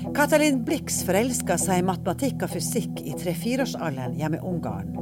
Katalin 0.00 0.62
Blix 0.64 1.02
forelska 1.04 1.58
seg 1.60 1.82
i 1.82 1.84
matematikk 1.84 2.46
og 2.46 2.54
fysikk 2.54 3.02
i 3.04 3.12
tre-fireårsalderen 3.20 4.14
hjemme 4.16 4.38
i 4.38 4.46
Ungarn. 4.48 4.94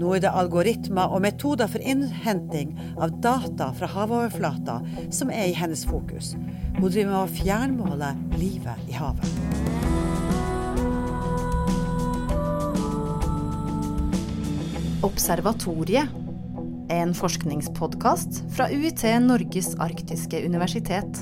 Nå 0.00 0.14
er 0.16 0.22
det 0.24 0.32
algoritmer 0.32 1.12
og 1.12 1.20
metoder 1.26 1.68
for 1.68 1.84
innhenting 1.84 2.72
av 2.96 3.12
data 3.20 3.68
fra 3.76 3.90
havoverflata 3.92 4.78
som 5.12 5.28
er 5.28 5.50
i 5.50 5.56
hennes 5.58 5.84
fokus. 5.88 6.32
Hun 6.78 6.88
driver 6.88 7.10
med 7.12 7.18
å 7.20 7.34
fjernmåle 7.36 8.10
livet 8.40 8.88
i 8.88 8.96
havet. 8.96 9.36
Observatoriet. 15.04 16.16
En 16.88 17.12
forskningspodkast 17.12 18.46
fra 18.56 18.70
UiT 18.72 19.04
Norges 19.20 19.74
arktiske 19.76 20.40
universitet. 20.40 21.20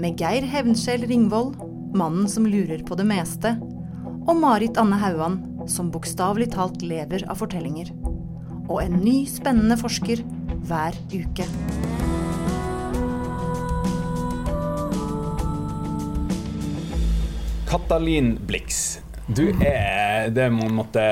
Med 0.00 0.16
Geir 0.16 0.48
Hevnskjell 0.48 1.04
Ringvold, 1.10 1.58
mannen 1.96 2.28
som 2.28 2.46
lurer 2.46 2.84
på 2.86 2.96
det 2.98 3.06
meste, 3.08 3.56
og 4.26 4.36
Marit 4.42 4.78
Anne 4.80 4.98
Hauan, 5.00 5.40
som 5.70 5.90
bokstavelig 5.94 6.50
talt 6.54 6.82
lever 6.84 7.24
av 7.30 7.40
fortellinger. 7.40 7.92
Og 8.66 8.80
en 8.82 9.00
ny, 9.00 9.20
spennende 9.30 9.78
forsker 9.78 10.22
hver 10.66 10.96
uke. 11.14 11.46
Katalin 17.66 18.36
Blix. 18.46 19.00
Du 19.26 19.48
er 19.58 20.28
det 20.30 20.46
man 20.54 20.70
måtte 20.76 21.02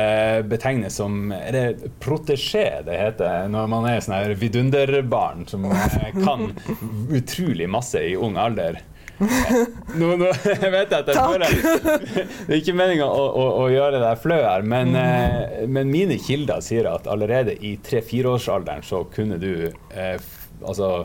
betegne 0.46 0.86
som 0.90 1.32
Er 1.34 1.50
det 1.50 1.88
protesjé 1.98 2.84
det 2.86 2.94
heter 2.94 3.48
når 3.50 3.70
man 3.72 3.88
er 3.90 4.04
sånn 4.04 4.36
vidunderbarn 4.38 5.48
som 5.50 5.66
kan 6.20 6.52
utrolig 7.10 7.66
masse 7.70 8.04
i 8.06 8.14
ung 8.14 8.38
alder? 8.38 8.78
Nå, 9.18 10.08
nå 10.18 10.30
jeg 10.50 10.70
vet 10.74 10.90
jeg 10.90 10.98
at 10.98 11.10
jeg 11.10 11.16
føler 11.18 11.52
Det 12.48 12.50
er 12.50 12.58
ikke 12.58 12.74
meninga 12.76 13.06
å, 13.06 13.26
å, 13.30 13.44
å, 13.62 13.66
gjøre 13.70 14.00
deg 14.02 14.22
flau 14.22 14.40
her, 14.42 14.64
men, 14.66 14.94
eh, 14.98 15.64
men, 15.70 15.92
mine 15.92 16.18
kilder 16.22 16.64
sier 16.64 16.88
at 16.90 17.06
allerede 17.10 17.54
i 17.54 17.76
tre-fireårsalderen 17.84 18.82
så 18.86 19.04
kunne 19.14 19.38
du 19.42 19.68
eh, 19.68 20.16
altså 20.64 21.04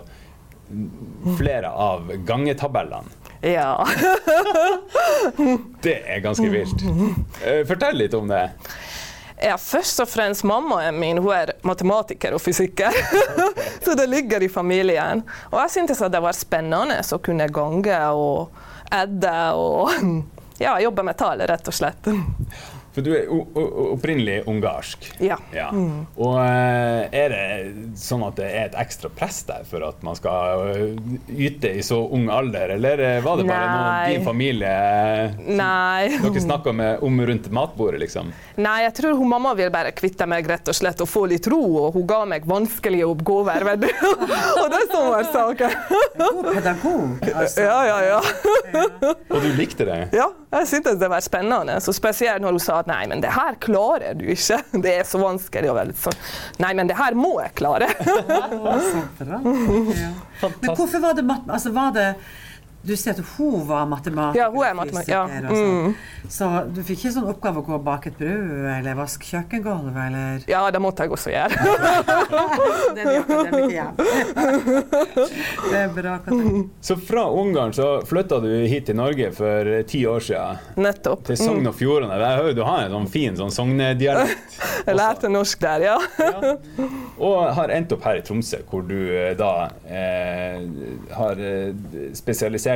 flere 1.37 1.69
av 1.69 2.11
gangetabellene. 2.27 3.17
Ja. 3.41 3.87
det 5.85 5.95
er 6.05 6.21
ganske 6.21 6.45
vilt. 6.51 6.83
Eh, 7.41 7.63
fortell 7.67 7.97
litt 7.97 8.13
om 8.17 8.29
det. 8.29 8.43
Ja, 9.41 9.57
først 9.57 10.01
og 10.03 10.09
fremst 10.11 10.43
mammaen 10.43 10.97
min 10.99 11.21
hun 11.23 11.31
er 11.31 11.53
matematiker 11.63 12.35
og 12.35 12.41
fysiker. 12.43 12.95
så 13.85 13.95
det 13.95 14.07
ligger 14.11 14.43
i 14.43 14.49
familien. 14.51 15.23
Og 15.51 15.61
jeg 15.61 15.75
syntes 15.77 16.03
det 16.11 16.21
var 16.23 16.35
spennende 16.35 16.99
å 16.99 17.21
kunne 17.23 17.47
gange 17.47 18.01
og 18.19 18.51
edde 18.91 19.37
og 19.55 19.93
ja, 20.65 20.75
jobbe 20.83 21.07
med 21.07 21.17
tall, 21.19 21.45
rett 21.47 21.71
og 21.71 21.75
slett. 21.75 22.11
For 22.95 23.05
du 23.05 23.11
er 23.13 23.29
opprinnelig 23.29 24.41
ungarsk. 24.49 25.11
Ja. 25.21 25.37
ja. 25.53 25.69
Mm. 25.69 26.07
Og 26.17 26.37
eh, 26.41 27.19
er 27.21 27.33
det 27.33 27.97
sånn 27.99 28.23
at 28.25 28.39
det 28.39 28.47
er 28.49 28.69
et 28.69 28.77
ekstra 28.81 29.11
press 29.13 29.43
der 29.47 29.65
for 29.69 29.85
at 29.85 30.01
man 30.05 30.17
skal 30.17 30.71
eh, 30.73 31.19
yte 31.29 31.71
i 31.77 31.83
så 31.85 31.99
ung 32.01 32.29
alder, 32.33 32.73
eller 32.77 33.03
eh, 33.05 33.19
var 33.25 33.39
det 33.39 33.45
bare 33.49 33.67
Nei. 33.67 33.75
noe 33.77 34.15
din 34.15 34.25
familie 34.25 34.73
Nei. 35.45 36.09
dere 36.23 36.43
snakka 36.43 36.73
om 37.05 37.21
rundt 37.29 37.51
matbordet, 37.53 38.01
liksom? 38.05 38.33
Nei, 38.59 38.77
jeg 38.87 38.95
tror 38.99 39.17
hun 39.19 39.29
mamma 39.29 39.53
vil 39.57 39.69
bare 39.73 39.93
kvitte 39.95 40.25
meg 40.29 40.49
rett 40.49 40.71
og 40.71 40.77
slett 40.77 41.05
og 41.05 41.09
få 41.09 41.27
litt 41.29 41.47
ro, 41.51 41.61
og 41.85 41.97
hun 41.97 42.07
ga 42.09 42.23
meg 42.29 42.47
vanskelige 42.49 43.07
oppgaver. 43.07 43.67
og 44.61 44.67
det 44.73 44.81
som 44.89 45.07
var 45.13 45.29
saken. 45.29 45.77
God 46.19 46.51
pedagog, 46.55 47.29
altså. 47.29 47.63
Ja, 47.69 47.79
ja, 47.85 47.99
ja. 48.15 49.13
og 49.29 49.39
du 49.43 49.49
likte 49.57 49.85
det? 49.87 49.99
Ja, 50.15 50.29
jeg 50.57 50.69
syntes 50.73 50.99
det 50.99 51.09
var 51.11 51.23
spennende. 51.23 51.77
Så 51.83 51.93
spesielt 51.95 52.41
når 52.43 52.57
hun 52.57 52.63
sa 52.63 52.79
at 52.81 52.88
nei, 52.89 53.03
men 53.11 53.23
det 53.23 53.31
her 53.35 53.57
klarer 53.63 54.17
du 54.17 54.25
ikke. 54.33 54.59
Det 54.85 54.95
er 55.01 55.07
så 55.07 55.21
vanskelig. 55.21 55.71
Og 55.71 55.95
sånn. 56.03 56.19
Nei, 56.63 56.73
men 56.77 56.89
det 56.89 56.97
her 56.99 57.17
må 57.17 57.35
jeg 57.43 57.55
klare. 57.61 57.89
så 58.89 59.05
bra. 59.21 59.41
Ja. 59.99 60.13
Men 60.61 60.75
hvorfor 60.77 61.01
var 61.03 61.17
det 61.17 61.25
altså, 61.51 61.71
var 61.75 61.89
det 61.95 62.05
du 62.89 62.95
sier 62.97 63.13
at 63.15 63.21
hun 63.37 63.65
var 63.69 63.85
matematiker? 63.89 64.39
Ja, 64.41 64.49
hun 64.53 64.65
er 64.65 64.73
matematiker. 64.77 65.13
Ja. 65.13 65.49
Mm. 65.49 65.93
Så 66.29 66.49
du 66.73 66.81
fikk 66.83 67.03
ikke 67.03 67.13
sånn 67.15 67.29
oppgave 67.31 67.61
å 67.61 67.65
gå 67.65 67.75
og 67.77 67.85
bake 67.85 68.11
et 68.11 68.17
brød 68.19 68.67
eller 68.73 68.97
vaske 68.99 69.29
kjøkkengulvet, 69.29 69.99
eller? 70.07 70.43
Ja, 70.49 70.61
det 70.73 70.81
måtte 70.83 71.05
jeg 71.05 71.13
også 71.15 71.33
gjøre. 71.33 71.53
Den 72.97 73.05
Det 75.69 75.79
er 75.79 75.93
bra. 75.93 76.17
Så 76.81 76.97
fra 76.97 77.25
Ungarn 77.31 77.73
så 77.73 77.89
flytta 78.07 78.39
du 78.43 78.49
hit 78.69 78.89
til 78.89 78.97
Norge 78.99 79.31
for 79.35 79.71
ti 79.89 80.03
år 80.09 80.25
siden. 80.25 80.59
Nettopp. 80.79 81.25
Til 81.29 81.39
Sogn 81.39 81.69
og 81.69 81.77
Fjordane. 81.77 82.19
Jeg 82.19 82.41
hører 82.41 82.57
du 82.57 82.63
har 82.65 82.85
en 82.85 82.95
sånn 82.97 83.09
fin 83.11 83.37
sånn 83.39 83.53
sognedialekt. 83.53 84.59
Jeg 84.87 84.95
lærte 84.97 85.29
norsk 85.31 85.59
der, 85.61 85.83
ja. 85.89 85.97
ja. 86.17 86.53
Og 87.19 87.37
har 87.57 87.73
endt 87.75 87.91
opp 87.93 88.05
her 88.07 88.19
i 88.19 88.23
Tromsø, 88.25 88.61
hvor 88.69 88.85
du 88.87 88.95
eh, 89.11 89.33
da 89.37 89.69
eh, 89.85 90.61
har 91.13 91.41
eh, 91.43 91.73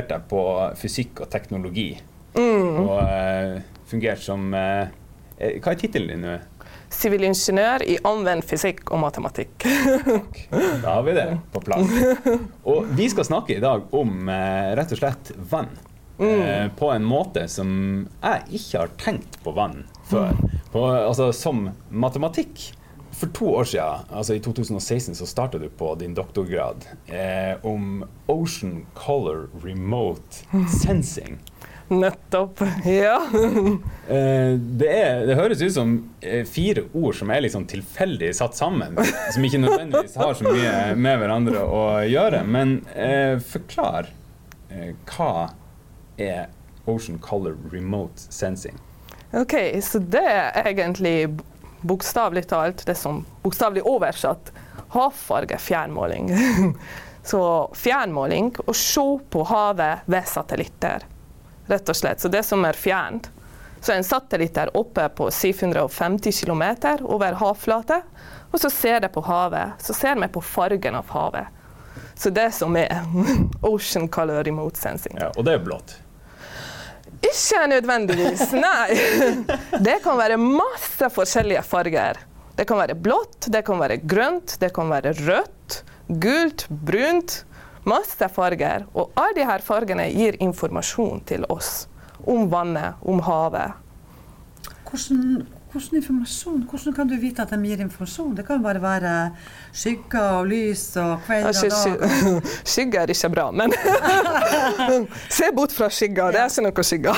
spesialisert 0.04 0.10
deg 0.10 0.28
på 0.30 0.42
fysikk 0.78 1.22
og 1.24 1.30
teknologi. 1.32 2.00
Mm. 2.36 2.88
Og 2.88 3.00
uh, 3.04 3.62
fungert 3.88 4.22
som 4.22 4.54
eh 4.54 4.90
Hva 5.60 5.74
er 5.74 5.78
tittelen 5.78 6.10
din 6.10 6.22
nå? 6.24 6.38
Sivilingeniør 6.94 7.84
i 7.90 7.98
anvendt 8.06 8.46
fysikk 8.46 8.92
og 8.94 9.02
matematikk. 9.02 9.66
Da 10.84 10.94
har 10.94 11.04
vi 11.04 11.16
det 11.18 11.26
på 11.52 11.60
plass. 11.60 11.90
Og 12.70 12.86
vi 12.96 13.10
skal 13.10 13.26
snakke 13.26 13.58
i 13.58 13.60
dag 13.60 13.82
om 13.92 14.30
uh, 14.30 14.76
rett 14.78 14.94
og 14.94 15.02
slett 15.02 15.34
vann. 15.50 15.74
Mm. 16.14 16.70
på 16.78 16.92
en 16.94 17.04
måte 17.04 17.48
som 17.50 17.70
jeg 18.22 18.60
ikke 18.60 18.78
har 18.84 18.92
tenkt 19.02 19.40
på 19.44 19.52
vann 19.52 19.82
før. 20.06 20.38
På, 20.72 20.86
altså 20.94 21.32
som 21.34 21.66
matematikk. 21.90 22.70
For 23.14 23.30
to 23.34 23.50
år 23.54 23.64
siden, 23.70 24.08
altså 24.12 24.34
i 24.34 24.42
2016, 24.42 25.16
så 25.16 25.28
starta 25.30 25.60
du 25.62 25.70
på 25.70 25.94
din 26.00 26.16
doktorgrad 26.18 26.86
eh, 27.08 27.56
om 27.66 28.04
Ocean 28.28 28.86
Color 28.98 29.48
Remote 29.64 30.46
Sensing. 30.82 31.40
Nettopp. 31.88 32.60
Ja. 32.86 33.22
eh, 34.08 34.54
det, 34.58 34.90
er, 34.90 35.26
det, 35.28 35.36
høres 35.36 35.62
ut 35.62 35.74
som 35.76 35.94
eh, 36.22 36.46
fire 36.48 36.88
ord 36.94 37.16
som 37.16 37.32
er 37.32 37.44
liksom 37.46 37.68
tilfeldig 37.70 38.32
satt 38.36 38.58
sammen. 38.58 38.98
Som 39.34 39.46
ikke 39.46 39.62
nødvendigvis 39.62 40.18
har 40.20 40.34
så 40.38 40.50
mye 40.50 40.96
med 40.96 41.20
hverandre 41.22 41.64
å 41.64 41.84
gjøre. 42.08 42.44
Men 42.48 42.80
eh, 42.96 43.38
forklar 43.44 44.10
eh, 44.72 44.94
hva 45.14 45.52
er 46.18 46.50
Ocean 46.90 47.20
Color 47.24 47.58
Remote 47.72 48.20
Sensing? 48.30 48.80
Ok, 49.34 49.56
så 49.82 49.98
det 50.14 50.24
er 50.30 50.68
egentlig 50.70 51.16
bokstavelig 51.84 52.48
talt 52.48 52.86
det 52.88 52.96
som 52.96 53.22
bokstavelig 53.44 53.84
oversatt 53.88 54.52
havfargefjernmåling. 54.94 56.32
så 57.24 57.72
fjernmåling, 57.76 58.56
å 58.66 58.74
se 58.74 59.06
på 59.30 59.46
havet 59.50 60.06
ved 60.06 60.28
satellitter, 60.28 61.06
rett 61.68 61.90
og 61.90 61.98
slett. 61.98 62.22
Så 62.22 62.32
det 62.32 62.44
som 62.44 62.66
er 62.66 62.78
fjernt. 62.78 63.32
Så 63.84 63.92
en 63.92 64.04
satellitt 64.04 64.58
er 64.58 64.72
oppe 64.78 65.10
på 65.12 65.28
750 65.32 66.32
km 66.32 66.64
over 67.04 67.36
havflate, 67.42 68.00
og 68.52 68.62
så 68.62 68.70
ser 68.70 69.02
det 69.04 69.10
på 69.12 69.24
havet. 69.28 69.76
Så 69.84 69.96
ser 69.98 70.16
vi 70.22 70.30
på 70.32 70.42
fargen 70.42 70.96
av 70.96 71.10
havet. 71.12 71.48
Så 72.16 72.30
det 72.30 72.52
som 72.52 72.76
er 72.78 73.02
ocean 73.62 74.08
color 74.08 74.44
remote 74.44 74.80
sensing. 74.80 75.18
Ja, 75.20 75.34
og 75.36 75.44
det 75.46 75.58
er 75.58 75.66
blått? 75.66 75.98
Ikke 77.24 77.64
nødvendigvis, 77.72 78.52
nei. 78.58 78.98
Det 79.88 79.98
kan 80.04 80.20
være 80.20 80.38
masse 80.42 81.10
forskjellige 81.14 81.64
farger. 81.66 82.20
Det 82.54 82.68
kan 82.70 82.78
være 82.78 82.98
blått, 83.00 83.48
det 83.50 83.64
kan 83.66 83.80
være 83.82 83.98
grønt, 84.06 84.58
det 84.62 84.70
kan 84.76 84.92
være 84.92 85.16
rødt, 85.24 85.80
gult, 86.22 86.68
brunt. 86.70 87.40
Masse 87.90 88.30
farger. 88.32 88.86
Og 88.96 89.12
alle 89.20 89.42
disse 89.42 89.66
fargene 89.66 90.06
gir 90.14 90.38
informasjon 90.44 91.24
til 91.28 91.48
oss 91.52 91.88
om 92.30 92.46
vannet, 92.52 93.02
om 93.02 93.20
havet. 93.26 93.74
Hvordan, 94.88 95.42
hvordan 95.74 95.98
informasjon? 95.98 96.64
Hvordan 96.70 96.94
kan 96.94 97.08
du 97.10 97.16
vite 97.18 97.42
at 97.42 97.50
de 97.50 97.58
gir 97.66 97.82
informasjon? 97.82 98.36
Det 98.38 98.46
kan 98.46 98.62
bare 98.62 98.82
være 98.82 99.14
skygger 99.74 100.38
og 100.38 100.48
lys 100.52 100.84
og 101.02 101.24
kveld 101.26 101.48
og 101.50 101.54
dag. 101.74 102.52
Skygge 102.74 103.02
er 103.02 103.14
ikke 103.14 103.32
bra, 103.34 103.48
men 103.52 103.74
Se 105.38 105.50
bort 105.56 105.74
fra 105.74 105.90
skygger. 105.90 106.36
Det 106.36 106.44
er 106.44 106.50
ikke 106.52 106.66
noe 106.68 106.86
skygger. 106.86 107.16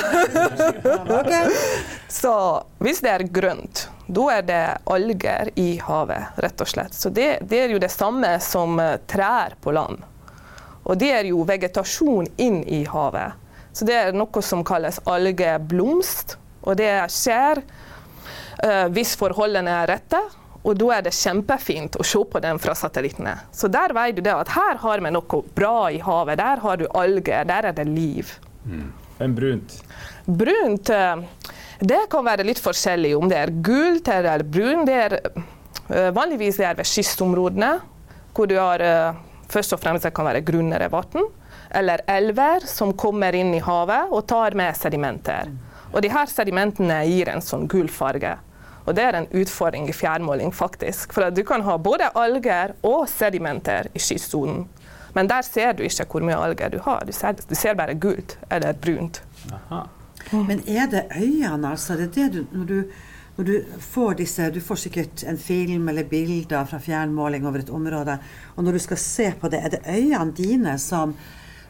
Så 2.20 2.34
hvis 2.80 3.02
det 3.04 3.12
er 3.12 3.26
grønt, 3.28 3.86
da 4.06 4.26
er 4.38 4.46
det 4.48 4.64
alger 4.96 5.50
i 5.60 5.70
havet, 5.82 6.38
rett 6.40 6.62
og 6.62 6.70
slett. 6.70 6.94
Så 6.96 7.12
det, 7.12 7.30
det 7.50 7.64
er 7.66 7.74
jo 7.74 7.82
det 7.82 7.92
samme 7.92 8.36
som 8.40 8.78
eh, 8.80 8.96
trær 9.10 9.58
på 9.60 9.74
land. 9.76 10.00
Og 10.86 10.96
det 10.96 11.10
er 11.12 11.28
jo 11.28 11.42
vegetasjon 11.44 12.30
inn 12.40 12.62
i 12.62 12.84
havet. 12.88 13.36
Så 13.76 13.84
det 13.84 13.96
er 13.98 14.16
noe 14.16 14.40
som 14.40 14.62
kalles 14.64 15.02
algeblomst, 15.04 16.38
og 16.64 16.78
det 16.78 16.94
skjer 17.12 17.60
uh, 17.60 17.85
hvis 18.92 19.12
forholdene 19.20 19.72
er 19.82 19.90
rette. 19.90 20.20
Og 20.66 20.74
da 20.80 20.88
er 20.96 21.04
det 21.06 21.12
kjempefint 21.14 21.98
å 22.00 22.04
se 22.06 22.22
på 22.26 22.40
den 22.42 22.58
fra 22.58 22.74
satellittene. 22.74 23.36
Så 23.54 23.68
der 23.70 23.94
vet 23.94 24.16
du 24.16 24.22
det 24.26 24.34
at 24.34 24.50
her 24.56 24.80
har 24.82 25.02
vi 25.04 25.12
noe 25.14 25.42
bra 25.54 25.90
i 25.94 26.00
havet. 26.02 26.40
Der 26.40 26.62
har 26.64 26.80
du 26.80 26.86
alger, 26.90 27.46
der 27.46 27.68
er 27.70 27.76
det 27.76 27.86
liv. 27.86 28.32
Mm. 28.66 28.88
En 29.22 29.36
brunt. 29.36 29.76
Brunt 30.26 30.90
eh, 30.90 31.22
det 31.78 32.06
kan 32.10 32.24
være 32.24 32.44
litt 32.46 32.60
forskjellig 32.60 33.12
om 33.16 33.28
det 33.30 33.38
er 33.38 33.52
gult 33.64 34.08
eller 34.12 34.42
brunt. 34.42 34.88
Det 34.88 34.96
er 34.96 35.16
eh, 35.20 36.10
vanligvis 36.16 36.58
det 36.60 36.66
er 36.68 36.78
ved 36.78 36.88
kystområdene, 36.88 37.72
hvor 38.36 38.50
du 38.50 38.56
har 38.58 38.82
eh, 38.84 39.22
først 39.52 39.76
og 39.76 39.82
fremst 39.82 40.08
det 40.08 40.14
kan 40.16 40.28
være 40.28 40.44
grunnere 40.44 40.90
vann, 40.92 41.30
eller 41.76 42.02
elver 42.10 42.66
som 42.68 42.94
kommer 42.98 43.36
inn 43.38 43.54
i 43.54 43.62
havet 43.62 44.12
og 44.12 44.26
tar 44.28 44.56
med 44.58 44.76
sedimenter. 44.76 45.52
Og 45.96 46.04
de 46.04 46.12
her 46.12 46.28
sedimentene 46.28 46.98
gir 47.08 47.30
en 47.32 47.40
sånn 47.40 47.64
gul 47.72 47.88
farge. 47.88 48.34
Og 48.84 48.94
det 48.94 49.02
er 49.02 49.16
en 49.18 49.28
utfordring 49.34 49.88
i 49.88 49.94
fjærmåling, 49.96 50.52
faktisk. 50.54 51.14
For 51.16 51.32
du 51.32 51.40
kan 51.46 51.64
ha 51.64 51.78
både 51.80 52.12
alger 52.14 52.76
og 52.86 53.08
sedimenter 53.10 53.88
i 53.96 54.02
kystsonen. 54.02 54.66
Men 55.16 55.30
der 55.30 55.42
ser 55.42 55.72
du 55.72 55.82
ikke 55.86 56.04
hvor 56.12 56.24
mye 56.28 56.36
alger 56.36 56.74
du 56.74 56.78
har. 56.84 57.06
Du 57.08 57.12
ser, 57.16 57.40
du 57.40 57.54
ser 57.56 57.74
bare 57.74 57.96
gult 57.96 58.36
eller 58.52 58.76
brunt. 58.76 59.22
Aha. 59.48 59.86
Men 60.32 60.60
er 60.68 60.90
det 60.92 61.06
øynene, 61.16 61.70
altså? 61.70 61.96
Det 61.96 62.10
er 62.10 62.12
det 62.12 62.32
du, 62.34 62.58
når, 62.58 62.64
du, 62.64 62.82
når 63.38 63.44
du 63.48 63.80
får 63.80 64.14
disse 64.20 64.50
Du 64.50 64.60
får 64.60 64.80
sikkert 64.84 65.24
en 65.24 65.38
film 65.38 65.88
eller 65.88 66.04
bilder 66.04 66.64
fra 66.68 66.78
fjernmåling 66.82 67.46
over 67.46 67.64
et 67.64 67.70
område, 67.70 68.18
og 68.56 68.64
når 68.64 68.72
du 68.72 68.78
skal 68.78 69.00
se 69.00 69.32
på 69.40 69.48
det, 69.48 69.64
er 69.64 69.68
det 69.68 69.82
øynene 69.88 70.36
dine 70.36 70.78
som 70.78 71.16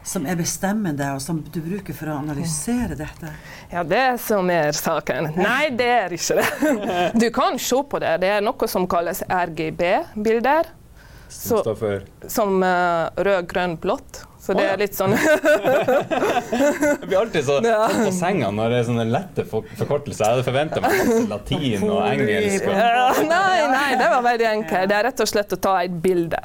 som 0.07 0.23
er 0.25 0.37
bestemmende, 0.39 1.09
og 1.17 1.21
som 1.21 1.41
du 1.43 1.59
bruker 1.61 1.93
for 1.97 2.07
å 2.13 2.17
analysere 2.21 2.95
dette? 2.95 3.33
Ja, 3.73 3.83
det 3.83 4.05
som 4.23 4.47
er 4.53 4.71
saken. 4.77 5.33
Nei, 5.35 5.67
det 5.75 5.89
er 5.97 6.15
ikke 6.15 6.39
det. 6.39 6.47
Du 7.19 7.27
kan 7.35 7.59
se 7.59 7.81
på 7.91 7.99
det. 8.03 8.13
Det 8.23 8.29
er 8.37 8.45
noe 8.45 8.69
som 8.71 8.87
kalles 8.89 9.19
RGB-bilder. 9.27 10.71
Som 11.27 11.75
Som 12.31 12.63
uh, 12.63 13.11
rød, 13.19 13.47
grønn, 13.51 13.75
blått. 13.83 14.23
Så 14.39 14.53
det 14.55 14.63
er 14.63 14.77
litt 14.79 14.95
sånn 14.95 15.11
Jeg 15.17 17.07
blir 17.09 17.17
alltid 17.19 17.43
så 17.43 17.57
Ja. 17.65 17.81
på 17.91 18.11
senga 18.15 18.47
når 18.55 18.69
det 18.71 18.77
er 18.79 18.85
sånne 18.87 19.05
lette 19.11 19.43
for 19.49 19.65
forkortelser. 19.75 20.23
Jeg 20.23 20.37
hadde 20.37 20.45
forventa 20.47 20.79
meg 20.85 20.93
latin 21.33 21.83
og 21.89 21.99
engelsk. 22.07 22.63
Og... 22.63 22.79
Ja, 22.79 23.09
Nei, 23.27 23.57
nei, 23.73 23.89
det 23.99 24.07
var 24.13 24.23
veldig 24.29 24.47
enkelt. 24.53 24.87
Det 24.87 24.95
er 25.01 25.03
rett 25.09 25.25
og 25.25 25.29
slett 25.33 25.51
å 25.57 25.59
ta 25.67 25.73
et 25.83 25.99
bilde. 26.03 26.39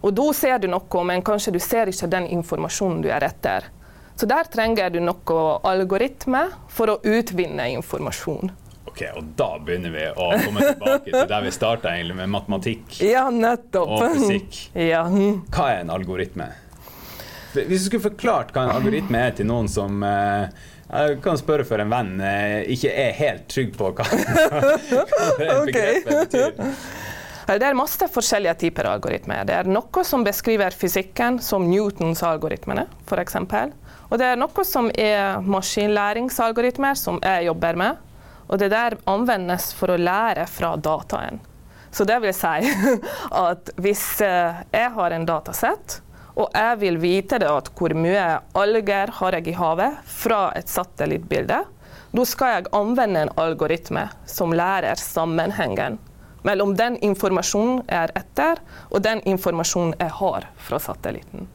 Og 0.00 0.14
da 0.16 0.30
ser 0.36 0.58
du 0.62 0.68
noe, 0.72 1.04
men 1.04 1.22
kanskje 1.26 1.52
du 1.52 1.60
ser 1.60 1.90
ikke 1.92 2.08
den 2.10 2.26
informasjonen 2.38 3.02
du 3.04 3.10
er 3.12 3.26
etter. 3.26 3.68
Så 4.16 4.28
der 4.28 4.48
trenger 4.52 4.90
du 4.92 4.98
noe 5.00 5.44
algoritme 5.64 6.46
for 6.68 6.92
å 6.92 6.98
utvinne 7.04 7.70
informasjon. 7.76 8.50
Ok, 8.90 9.04
og 9.16 9.28
da 9.38 9.52
begynner 9.62 9.92
vi 9.94 10.06
å 10.10 10.30
komme 10.42 10.64
tilbake 10.64 11.12
til 11.12 11.28
der 11.30 11.44
vi 11.44 11.52
starta, 11.54 11.92
med 12.16 12.32
matematikk 12.32 12.98
Ja, 13.14 13.28
nettopp. 13.30 13.92
og 13.96 14.16
fysikk. 14.16 14.58
Ja. 14.90 15.04
Hva 15.06 15.68
er 15.76 15.84
en 15.84 15.94
algoritme? 15.94 16.50
Hvis 17.54 17.84
du 17.84 17.86
skulle 17.88 18.10
forklart 18.10 18.52
hva 18.54 18.66
en 18.66 18.76
algoritme 18.76 19.24
er 19.26 19.32
til 19.38 19.48
noen 19.48 19.68
som 19.70 20.04
eh, 20.06 20.52
jeg 20.90 21.20
kan 21.22 21.38
spørre 21.38 21.64
for 21.66 21.82
en 21.82 21.90
venn 21.90 22.12
eh, 22.22 22.60
ikke 22.74 22.92
er 22.92 23.16
helt 23.18 23.46
trygg 23.50 23.72
på 23.78 23.90
hva, 23.94 24.06
hva 24.50 25.30
det 25.38 25.48
begrepet 25.70 26.10
betyr. 26.24 26.74
Det 27.58 27.66
er 27.66 27.74
masse 27.74 28.06
forskjellige 28.06 28.52
typer 28.60 28.86
algoritmer. 28.86 29.42
Det 29.48 29.54
er 29.56 29.66
noe 29.66 30.04
som 30.06 30.22
beskriver 30.22 30.70
fysikken, 30.76 31.40
som 31.42 31.64
Newtons 31.66 32.22
algoritmene, 32.22 32.84
f.eks. 33.08 33.36
Og 34.06 34.18
det 34.20 34.28
er 34.28 34.38
noe 34.38 34.64
som 34.66 34.90
er 34.94 35.40
maskinlæringsalgoritmer, 35.42 36.94
som 36.94 37.18
jeg 37.24 37.48
jobber 37.48 37.78
med. 37.80 38.04
Og 38.46 38.60
det 38.62 38.68
der 38.70 38.94
anvendes 39.10 39.72
for 39.74 39.90
å 39.90 39.98
lære 39.98 40.44
fra 40.50 40.76
dataen. 40.78 41.40
Så 41.90 42.06
det 42.06 42.20
vil 42.22 42.34
si 42.34 42.70
at 43.48 43.72
hvis 43.82 44.04
eh, 44.22 44.60
jeg 44.70 44.92
har 44.94 45.16
en 45.16 45.26
datasett, 45.26 45.96
og 46.38 46.54
jeg 46.54 46.78
vil 46.84 47.00
vite 47.02 47.40
hvor 47.74 47.94
mye 47.98 48.28
alger 48.54 49.10
har 49.16 49.38
jeg 49.38 49.50
i 49.50 49.56
havet 49.58 49.98
fra 50.06 50.44
et 50.54 50.70
satellittbilde, 50.70 51.58
da 52.10 52.26
skal 52.26 52.54
jeg 52.54 52.70
anvende 52.78 53.24
en 53.24 53.34
algoritme 53.38 54.06
som 54.30 54.54
lærer 54.54 55.02
sammenhengen 55.02 55.98
mellom 56.46 56.74
den 56.78 56.98
informasjonen 57.04 57.82
jeg 57.86 58.08
er 58.08 58.12
etter, 58.18 58.60
og 58.90 59.02
den 59.04 59.22
informasjonen 59.28 59.96
jeg 60.00 60.14
har 60.20 60.48
fra 60.68 60.80
satellitten. 60.82 61.48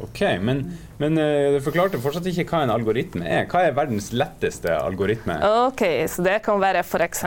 Ok, 0.00 0.22
Men, 0.40 0.62
men 0.96 1.18
uh, 1.20 1.52
du 1.52 1.60
forklarte 1.60 2.00
fortsatt 2.00 2.30
ikke 2.30 2.46
hva 2.48 2.62
en 2.64 2.72
algoritme 2.72 3.28
er. 3.28 3.44
Hva 3.50 3.66
er 3.66 3.76
verdens 3.76 4.08
letteste 4.16 4.72
algoritme? 4.72 5.36
Ok, 5.66 5.84
så 6.08 6.24
det 6.24 6.38
kan 6.46 6.62
være 6.62 6.80
f.eks. 6.80 7.24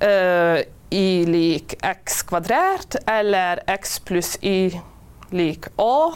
Uh, 0.00 0.62
y 0.90 1.26
lik 1.28 1.76
x 1.86 2.22
kvadrert, 2.26 2.98
eller 3.06 3.62
x 3.70 4.00
pluss 4.02 4.34
y 4.42 4.80
lik 5.30 5.70
a, 5.76 6.12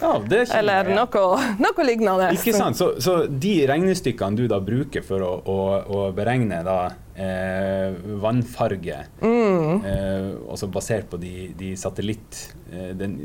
Ja, 0.00 0.12
det 0.22 0.44
eller 0.54 0.90
noe, 0.94 1.22
noe 1.58 1.86
lignende. 1.86 2.30
Ikke 2.34 2.54
sant? 2.54 2.78
Så, 2.78 2.92
så 3.02 3.20
de 3.26 3.54
regnestykkene 3.66 4.38
du 4.38 4.44
da 4.50 4.60
bruker 4.62 5.02
for 5.06 5.22
å, 5.26 5.32
å, 5.42 5.58
å 5.82 6.02
beregne 6.14 6.60
da, 6.66 6.78
eh, 7.18 7.96
vannfarge, 8.22 9.00
Mm. 9.20 9.84
eh, 9.84 10.66
basert 10.72 11.10
på 11.10 11.18
de, 11.20 11.52
de 11.58 11.74
satellitt... 11.76 12.54
Eh, 12.72 12.94
den, 12.94 13.18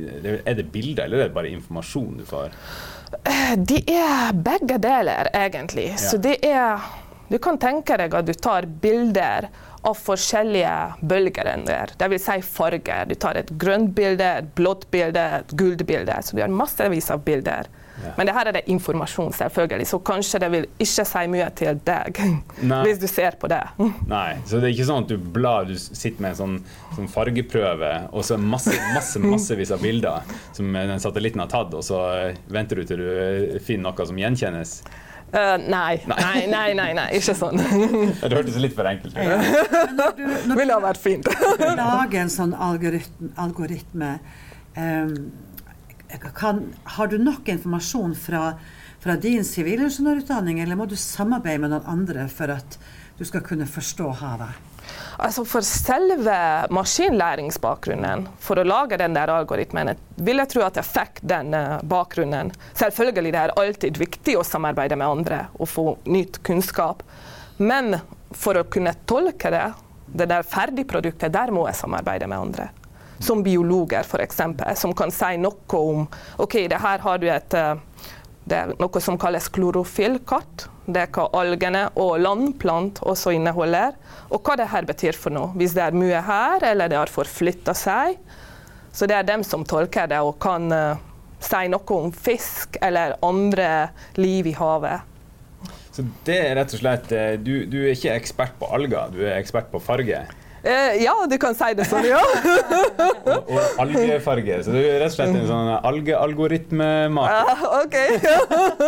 er 0.46 0.56
det 0.58 0.72
bilder, 0.72 1.06
eller 1.06 1.24
er 1.26 1.30
det 1.30 1.36
bare 1.38 1.52
informasjon 1.54 2.18
du 2.18 2.26
får? 2.26 2.56
De 3.70 3.78
er 3.94 4.34
begge 4.34 4.80
deler, 4.82 5.30
egentlig. 5.34 5.92
Så 6.02 6.18
det 6.18 6.40
er 6.44 6.82
Du 7.30 7.38
kan 7.40 7.58
tenke 7.58 7.96
deg 7.98 8.14
at 8.14 8.26
du 8.28 8.34
tar 8.34 8.66
bilder 8.68 9.48
av 9.84 9.96
forskjellige 9.98 10.74
bølger. 11.02 11.48
Det 11.66 11.78
dvs. 11.98 12.26
Si 12.28 12.42
farger. 12.46 13.08
Du 13.10 13.16
tar 13.16 13.40
et 13.40 13.50
grønt 13.58 13.94
bilde, 13.96 14.28
et 14.44 14.52
blått 14.56 14.86
bilde, 14.92 15.24
et 15.40 15.56
gult 15.58 15.82
bilde. 15.88 16.14
Så 16.22 16.36
du 16.36 16.42
har 16.44 16.52
massevis 16.52 17.10
av 17.12 17.24
bilder. 17.26 17.70
Ja. 18.02 18.14
Men 18.18 18.28
det 18.28 18.34
her 18.36 18.50
er 18.50 18.56
det 18.58 18.64
informasjon, 18.74 19.34
selvfølgelig, 19.38 19.88
så 19.88 20.00
kanskje 20.06 20.42
det 20.42 20.50
vil 20.54 20.66
ikke 20.82 21.06
si 21.08 21.24
mye 21.30 21.50
til 21.58 21.80
deg 21.86 22.20
Nei. 22.72 22.82
hvis 22.88 23.00
du 23.02 23.08
ser 23.12 23.38
på 23.40 23.50
det. 23.52 23.62
Nei, 24.16 24.40
så 24.50 24.58
det 24.60 24.70
er 24.70 24.76
ikke 24.76 24.90
sånn 24.90 25.06
at 25.06 25.14
du 25.14 25.30
blar, 25.38 25.70
du 25.70 25.78
sitter 25.78 26.26
med 26.26 26.34
en 26.34 26.40
sånn, 26.42 26.58
sånn 26.98 27.12
fargeprøve, 27.14 27.94
og 28.12 28.26
så 28.26 28.40
masse, 28.42 28.76
masse, 28.96 29.22
massevis 29.24 29.74
av 29.74 29.84
bilder 29.84 30.36
som 30.56 30.74
den 30.74 31.02
satellitten 31.04 31.44
har 31.44 31.52
tatt, 31.54 31.74
og 31.78 31.86
så 31.86 32.04
eh, 32.18 32.44
venter 32.54 32.82
du 32.82 32.88
til 32.90 33.04
du 33.04 33.10
eh, 33.10 33.58
finner 33.64 33.92
noe 33.92 34.08
som 34.10 34.20
gjenkjennes. 34.20 34.78
Uh, 35.34 35.58
nei. 35.58 35.98
nei, 36.06 36.44
nei, 36.46 36.68
nei, 36.78 36.92
nei, 36.94 37.08
ikke 37.18 37.34
sånn. 37.34 37.58
Det 38.22 38.30
hørtes 38.30 38.60
litt 38.62 38.76
for 38.78 38.86
enkelt 38.86 39.16
ut. 39.18 39.48
Når 39.98 40.12
du, 40.20 40.28
når 40.46 40.60
Ville 40.60 40.76
ha 40.76 40.84
vært 40.84 41.02
fint. 41.02 41.26
du 41.26 41.64
lager 41.80 42.20
en 42.22 42.30
sånn 42.30 42.54
algoritme, 42.54 43.32
algoritme 43.42 44.12
em, 44.78 45.16
kan, 46.18 46.74
Har 46.84 47.08
du 47.08 47.18
nok 47.18 47.48
informasjon 47.48 48.16
fra, 48.16 48.54
fra 49.00 49.16
din 49.16 49.46
sivilingeniørutdanning, 49.46 50.60
eller 50.64 50.80
må 50.80 50.86
du 50.86 50.96
samarbeide 51.00 51.64
med 51.64 51.74
noen 51.74 51.90
andre 51.90 52.28
for 52.32 52.54
at 52.54 52.78
du 53.18 53.26
skal 53.26 53.44
kunne 53.46 53.68
forstå 53.70 54.12
havet? 54.22 54.70
Altså 55.18 55.46
For 55.46 55.64
selve 55.66 56.36
maskinlæringsbakgrunnen, 56.74 58.28
for 58.42 58.60
å 58.60 58.66
lage 58.68 58.98
den 59.00 59.16
der 59.16 59.32
algoritmen, 59.32 59.94
vil 60.18 60.42
jeg 60.42 60.52
tro 60.52 60.66
at 60.66 60.80
jeg 60.80 60.90
fikk 60.90 61.22
den 61.34 61.54
eh, 61.58 61.78
bakgrunnen. 61.88 62.52
Selvfølgelig 62.80 63.34
det 63.34 63.44
er 63.44 63.56
alltid 63.64 64.02
viktig 64.02 64.38
å 64.40 64.46
samarbeide 64.48 64.98
med 65.00 65.08
andre 65.08 65.46
og 65.56 65.70
få 65.72 65.88
nytt 66.10 66.42
kunnskap. 66.46 67.06
Men 67.62 67.96
for 68.34 68.58
å 68.58 68.68
kunne 68.68 68.96
tolke 69.10 69.54
det, 69.54 69.66
det 70.14 70.30
der 70.30 70.46
ferdigproduktet, 70.46 71.34
der 71.34 71.54
må 71.54 71.68
jeg 71.70 71.80
samarbeide 71.80 72.28
med 72.30 72.50
andre. 72.50 72.72
Som 73.24 73.44
biologer, 73.46 74.04
f.eks., 74.04 74.42
som 74.80 74.94
kan 74.98 75.14
si 75.14 75.38
noe 75.40 75.80
om 75.80 76.06
OK, 76.44 76.58
det 76.68 76.82
her 76.84 77.04
har 77.06 77.22
du 77.22 77.30
et 77.32 77.56
eh, 77.58 77.76
det 78.44 78.58
er 78.58 78.72
noe 78.76 79.00
som 79.00 79.16
kalles 79.20 79.48
klorofyllkart. 79.56 80.66
Det 80.84 81.06
er 81.06 81.12
hva 81.16 81.30
algene 81.40 81.86
og 82.00 82.18
landplant 82.20 83.00
også 83.08 83.32
inneholder. 83.38 83.96
Og 84.36 84.44
hva 84.44 84.58
det 84.60 84.68
her 84.74 84.88
betyr 84.88 85.16
for 85.16 85.32
noe. 85.32 85.54
Hvis 85.56 85.76
det 85.78 85.86
er 85.86 85.96
mye 85.96 86.20
her, 86.28 86.66
eller 86.74 86.92
det 86.92 87.00
har 87.00 87.12
forflytta 87.12 87.76
seg. 87.78 88.20
Så 88.92 89.08
det 89.08 89.16
er 89.16 89.30
dem 89.30 89.46
som 89.48 89.64
tolker 89.66 90.12
det 90.12 90.20
og 90.22 90.36
kan 90.44 90.68
uh, 90.76 91.00
si 91.44 91.64
noe 91.72 91.98
om 91.98 92.12
fisk 92.14 92.78
eller 92.84 93.16
andre 93.24 93.70
liv 94.20 94.52
i 94.52 94.58
havet. 94.60 95.10
Så 95.94 96.04
det 96.28 96.36
er 96.42 96.56
rett 96.58 96.74
og 96.74 96.82
slett 96.82 97.12
eh, 97.14 97.36
Du, 97.38 97.68
du 97.70 97.84
er 97.84 97.92
ikke 97.94 98.16
ekspert 98.18 98.56
på 98.60 98.68
alger, 98.74 99.12
du 99.14 99.22
er 99.24 99.38
ekspert 99.38 99.70
på 99.72 99.82
farge. 99.82 100.24
Eh, 100.64 101.04
ja, 101.04 101.12
du 101.30 101.38
kan 101.38 101.56
si 101.60 101.74
det 101.76 101.84
sånn, 101.90 102.06
ja. 102.08 102.22
Og, 103.34 103.50
og 103.52 103.60
algefarge. 103.84 104.62
Så 104.64 104.72
du 104.72 104.78
er 104.80 105.00
rett 105.02 105.12
og 105.12 105.16
slett 105.18 105.36
en 105.36 105.48
sånn 105.50 105.70
algealgoritmemaker. 105.90 107.52
Ah, 107.52 107.62
OK. 107.82 107.96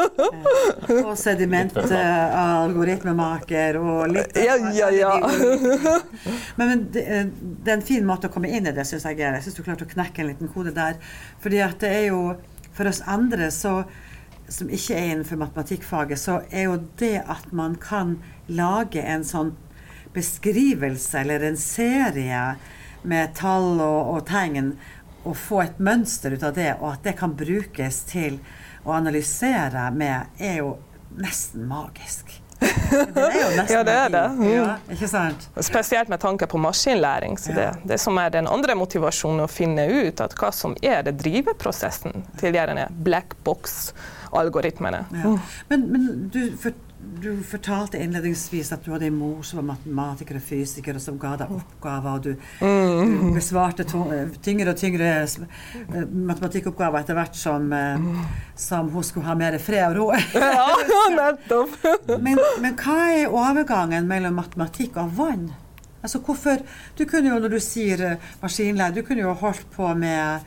Og 1.10 1.16
sedimentalgoritmemaker 1.20 3.76
og 3.82 4.08
litt 4.14 4.32
Ja, 4.40 4.56
ja, 4.76 4.90
ja. 4.96 5.14
Men, 6.56 6.64
men 6.64 6.88
det, 6.96 7.04
eh, 7.04 7.26
det 7.36 7.70
er 7.74 7.78
en 7.80 7.90
fin 7.92 8.06
måte 8.08 8.28
å 8.30 8.32
komme 8.32 8.48
inn 8.48 8.68
i 8.72 8.74
det, 8.76 8.86
syns 8.88 9.04
jeg. 9.10 9.20
Jeg 9.20 9.44
syns 9.44 9.58
du 9.60 9.64
klarte 9.66 9.88
å 9.88 9.92
knekke 9.92 10.22
en 10.24 10.30
liten 10.32 10.48
kode 10.56 10.72
der. 10.76 10.94
Fordi 11.44 11.60
at 11.66 11.78
det 11.84 11.92
er 11.92 12.06
jo 12.14 12.22
For 12.76 12.84
oss 12.90 13.02
andre 13.08 13.48
så, 13.56 13.88
som 14.52 14.68
ikke 14.68 14.96
er 15.00 15.06
innenfor 15.14 15.40
matematikkfaget, 15.40 16.20
så 16.20 16.44
er 16.52 16.68
jo 16.68 16.76
det 17.00 17.24
at 17.24 17.48
man 17.56 17.80
kan 17.80 18.20
lage 18.52 19.00
en 19.00 19.24
sånn 19.24 19.56
beskrivelse 20.16 21.20
eller 21.22 21.44
en 21.50 21.60
serie 21.60 22.44
med 23.06 23.36
tall 23.38 23.82
og, 23.84 24.16
og 24.16 24.24
tegn, 24.30 24.74
og 25.26 25.36
få 25.38 25.62
et 25.66 25.82
mønster 25.82 26.36
ut 26.36 26.46
av 26.46 26.56
det, 26.58 26.72
og 26.80 26.94
at 26.94 27.06
det 27.06 27.16
kan 27.20 27.36
brukes 27.38 28.02
til 28.10 28.40
å 28.86 28.94
analysere 28.96 29.90
med, 29.94 30.34
er 30.38 30.60
jo 30.62 30.76
nesten 31.18 31.66
magisk. 31.70 32.42
Det 32.60 33.22
er 33.22 33.40
jo 33.42 33.50
nesten 33.58 33.74
Ja, 33.76 33.84
det 33.84 33.96
er 33.98 34.10
det. 34.14 34.24
Mm. 34.38 34.46
Ja, 34.50 34.68
ikke 34.94 35.10
sant? 35.10 35.48
Spesielt 35.66 36.10
med 36.10 36.22
tanke 36.22 36.48
på 36.48 36.60
maskinlæring. 36.62 37.38
Så 37.42 37.54
det, 37.56 37.68
det 37.84 37.98
som 38.02 38.18
er 38.22 38.32
den 38.34 38.48
andre 38.48 38.78
motivasjonen, 38.78 39.44
å 39.46 39.52
finne 39.52 39.88
ut 39.90 40.22
at 40.24 40.36
hva 40.40 40.52
som 40.56 40.76
er 40.82 41.04
det 41.06 41.18
driveprosessen 41.22 42.26
til 42.40 42.56
gjerne 42.56 42.88
black 43.06 43.36
box-algoritmene. 43.48 45.06
Ja. 45.24 45.36
Men, 45.72 45.88
men 45.92 46.10
du, 46.34 46.42
for, 46.62 46.78
du 47.22 47.44
fortalte 47.44 48.00
innledningsvis 48.02 48.72
at 48.76 48.86
du 48.86 48.92
hadde 48.94 49.08
en 49.10 49.18
mor 49.18 49.44
som 49.46 49.60
var 49.62 49.68
matematiker 49.74 50.40
og 50.40 50.46
fysiker, 50.46 50.98
og 50.98 51.04
som 51.04 51.18
ga 51.22 51.34
deg 51.42 51.52
oppgaver, 51.56 52.18
og 52.18 52.24
du, 52.26 52.32
du 52.62 53.30
besvarte 53.36 53.86
tyngre 53.86 54.74
og 54.74 54.80
tyngre 54.80 55.12
eh, 55.24 56.00
matematikkoppgaver 56.06 57.04
etter 57.04 57.18
hvert 57.18 57.38
som, 57.40 57.68
eh, 57.76 58.08
som 58.60 58.90
hun 58.94 59.06
skulle 59.06 59.28
ha 59.30 59.38
mer 59.40 59.58
fred 59.62 59.88
og 59.90 60.00
ro. 60.00 60.08
Ja, 60.56 60.70
nettopp! 61.12 61.76
Men, 62.26 62.40
men 62.62 62.76
hva 62.80 62.96
er 63.12 63.34
overgangen 63.34 64.08
mellom 64.08 64.38
matematikk 64.40 64.98
og 65.02 65.12
vann? 65.18 65.50
Altså 66.06 66.22
hvorfor, 66.22 66.62
du 66.98 67.04
kunne 67.10 67.32
jo, 67.32 67.40
Når 67.42 67.56
du 67.56 67.60
sier 67.64 68.02
eh, 68.12 68.92
du 68.94 69.02
kunne 69.02 69.26
jo 69.26 69.34
holdt 69.34 69.66
på 69.74 69.90
med 69.98 70.46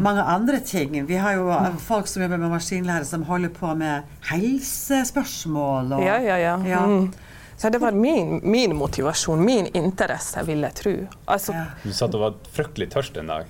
mange 0.00 0.22
andre 0.22 0.60
ting. 0.60 0.98
Vi 1.06 1.16
har 1.16 1.32
jo 1.38 1.48
eh, 1.50 1.76
folk 1.82 2.06
som 2.06 2.22
jobber 2.22 2.38
med 2.38 2.50
maskinlære, 2.54 3.04
som 3.04 3.22
holder 3.26 3.48
på 3.54 3.74
med 3.74 4.02
helsespørsmål. 4.30 5.92
Og, 5.98 6.04
Ja, 6.04 6.18
ja, 6.22 6.36
ja. 6.38 6.56
Ja. 6.66 6.84
Mm. 6.86 7.12
Så 7.56 7.70
det 7.72 7.78
var 7.80 7.92
min, 7.96 8.40
min 8.44 8.76
motivasjon, 8.76 9.40
min 9.44 9.66
interesse, 9.74 10.42
vil 10.46 10.60
jeg 10.66 10.74
tro. 10.74 10.96
Altså, 11.26 11.52
Ja. 11.56 11.64
Du 11.82 11.92
satt 11.92 12.14
og 12.14 12.20
var 12.20 12.34
fryktelig 12.52 12.90
tørst 12.92 13.16
en 13.16 13.26
dag. 13.32 13.46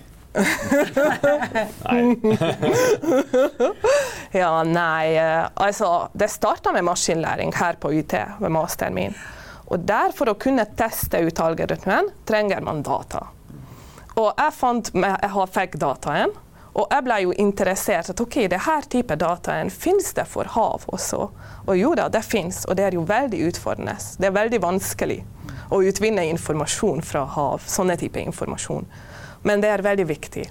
Nei. 1.86 2.02
Ja, 4.36 4.62
nei, 4.62 5.16
eh, 5.16 5.46
altså 5.54 6.08
Det 6.12 6.28
starta 6.28 6.72
med 6.72 6.84
maskinlæring 6.84 7.54
her 7.56 7.78
på 7.80 7.88
UT 7.92 8.12
ved 8.40 8.52
masteren 8.52 8.94
min. 8.94 9.14
Og 9.66 9.80
der, 9.88 10.12
for 10.14 10.30
å 10.30 10.34
kunne 10.38 10.64
teste 10.78 11.18
ut 11.26 11.40
algoritmen, 11.42 12.10
trenger 12.28 12.60
man 12.62 12.82
data. 12.86 13.24
Og 14.16 14.32
jeg, 14.32 14.52
fant, 14.56 14.90
jeg 14.96 15.48
fikk 15.52 15.76
dataen, 15.80 16.32
og 16.76 16.92
jeg 16.92 17.04
ble 17.04 17.16
jo 17.22 17.32
interessert. 17.40 18.10
at 18.10 18.20
ok, 18.20 18.36
det 18.52 18.60
her 18.64 18.88
type 18.88 19.16
dataen 19.16 19.70
finnes 19.70 20.12
det 20.16 20.26
for 20.28 20.48
hav 20.56 20.84
også. 20.92 21.28
Og 21.66 21.76
jo 21.76 21.94
da, 21.96 22.08
det 22.08 22.24
finnes, 22.24 22.64
og 22.64 22.76
det 22.76 22.84
er 22.84 22.96
jo 22.96 23.04
veldig 23.08 23.40
utfordrende. 23.48 23.96
Det 24.18 24.28
er 24.28 24.36
veldig 24.36 24.60
vanskelig 24.62 25.22
å 25.72 25.80
utvinne 25.82 26.24
informasjon 26.30 27.02
fra 27.02 27.24
hav, 27.36 27.64
sånne 27.66 27.96
type 28.00 28.20
informasjon. 28.20 28.88
Men 29.44 29.64
det 29.64 29.72
er 29.72 29.84
veldig 29.84 30.08
viktig. 30.08 30.46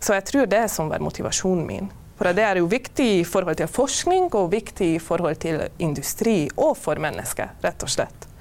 Så 0.00 0.16
jeg 0.16 0.26
tror 0.28 0.48
det 0.50 0.64
er 0.64 0.72
som 0.72 0.88
var 0.88 1.04
motivasjonen 1.04 1.66
min. 1.66 1.92
For 2.16 2.32
det 2.36 2.44
er 2.44 2.60
jo 2.60 2.68
viktig 2.70 3.08
i 3.20 3.24
forhold 3.28 3.60
til 3.60 3.68
forskning 3.68 4.28
og 4.38 4.52
viktig 4.52 4.94
i 4.96 5.00
forhold 5.02 5.40
til 5.42 5.64
industri 5.82 6.46
og 6.56 6.76
for 6.78 7.00
mennesker, 7.00 7.56
rett 7.64 7.82
og 7.82 7.92
slett. 7.92 8.31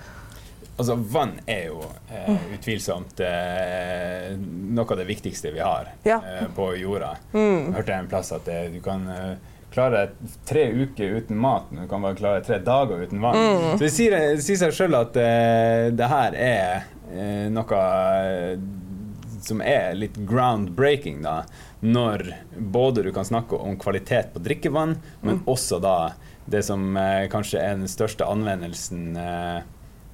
Altså, 0.79 0.95
vann 0.95 1.33
er 1.45 1.67
jo 1.67 1.81
eh, 2.09 2.37
utvilsomt 2.55 3.19
eh, 3.21 4.31
noe 4.71 4.85
av 4.87 4.97
det 4.97 5.05
viktigste 5.09 5.51
vi 5.53 5.59
har 5.61 5.91
Ja. 6.07 6.21
eh, 6.25 6.47
på 6.55 6.71
jorda. 6.79 7.15
Jeg 7.33 7.73
hørte 7.75 7.93
en 7.99 8.07
plass 8.09 8.31
at 8.33 8.45
det, 8.47 8.59
du 8.73 8.79
kan 8.81 9.03
eh, 9.11 9.33
klare 9.71 10.07
tre 10.47 10.65
uker 10.73 11.17
uten 11.21 11.37
mat, 11.37 11.69
men 11.71 11.83
du 11.85 11.89
kan 11.91 12.01
bare 12.03 12.17
klare 12.17 12.41
tre 12.43 12.57
dager 12.65 13.03
uten 13.05 13.21
vann. 13.21 13.37
Så 13.77 13.83
det 13.85 13.91
sier, 13.93 14.15
det 14.35 14.41
sier 14.43 14.57
seg 14.63 14.73
sjøl 14.79 14.97
at 15.03 15.19
eh, 15.21 15.89
det 15.95 16.09
her 16.11 16.35
er 16.39 16.87
eh, 17.11 17.45
noe 17.53 17.83
eh, 17.83 18.55
som 19.41 19.61
er 19.65 19.93
litt 19.97 20.17
groundbreaking, 20.29 21.21
da. 21.25 21.41
Når 21.81 22.27
både 22.61 23.01
du 23.07 23.11
kan 23.15 23.25
snakke 23.25 23.57
om 23.57 23.77
kvalitet 23.81 24.33
på 24.35 24.41
drikkevann, 24.45 24.97
men 25.25 25.39
også 25.49 25.79
da 25.81 25.95
det 26.51 26.61
som 26.67 26.91
eh, 26.97 27.27
kanskje 27.31 27.61
er 27.61 27.77
den 27.79 27.89
største 27.89 28.25
anvendelsen 28.29 29.15
eh, 29.17 29.55
eh, 29.57 29.61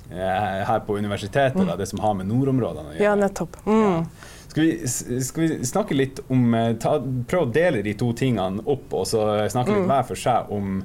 her 0.10 0.80
på 0.88 0.98
universitetet, 0.98 1.60
da, 1.68 1.76
det 1.76 1.90
som 1.90 2.00
har 2.00 2.14
med 2.16 2.30
nordområdene 2.30 2.94
å 2.94 2.96
gjøre. 2.96 3.04
Ja, 3.04 3.16
nettopp. 3.20 3.58
Mm. 3.68 4.06
Skal 4.48 4.64
vi, 4.64 5.22
skal 5.22 5.44
vi 5.44 5.66
snakke 5.66 5.94
litt 5.94 6.20
om 6.34 6.54
eh, 6.56 6.72
ta, 6.82 6.96
Prøv 7.30 7.44
å 7.46 7.52
dele 7.54 7.84
de 7.86 7.94
to 8.00 8.10
tingene 8.18 8.64
opp, 8.66 8.90
og 8.96 9.06
så 9.06 9.28
snakke 9.52 9.76
litt 9.76 9.90
hver 9.90 10.08
for 10.08 10.18
seg 10.18 10.52
om 10.56 10.80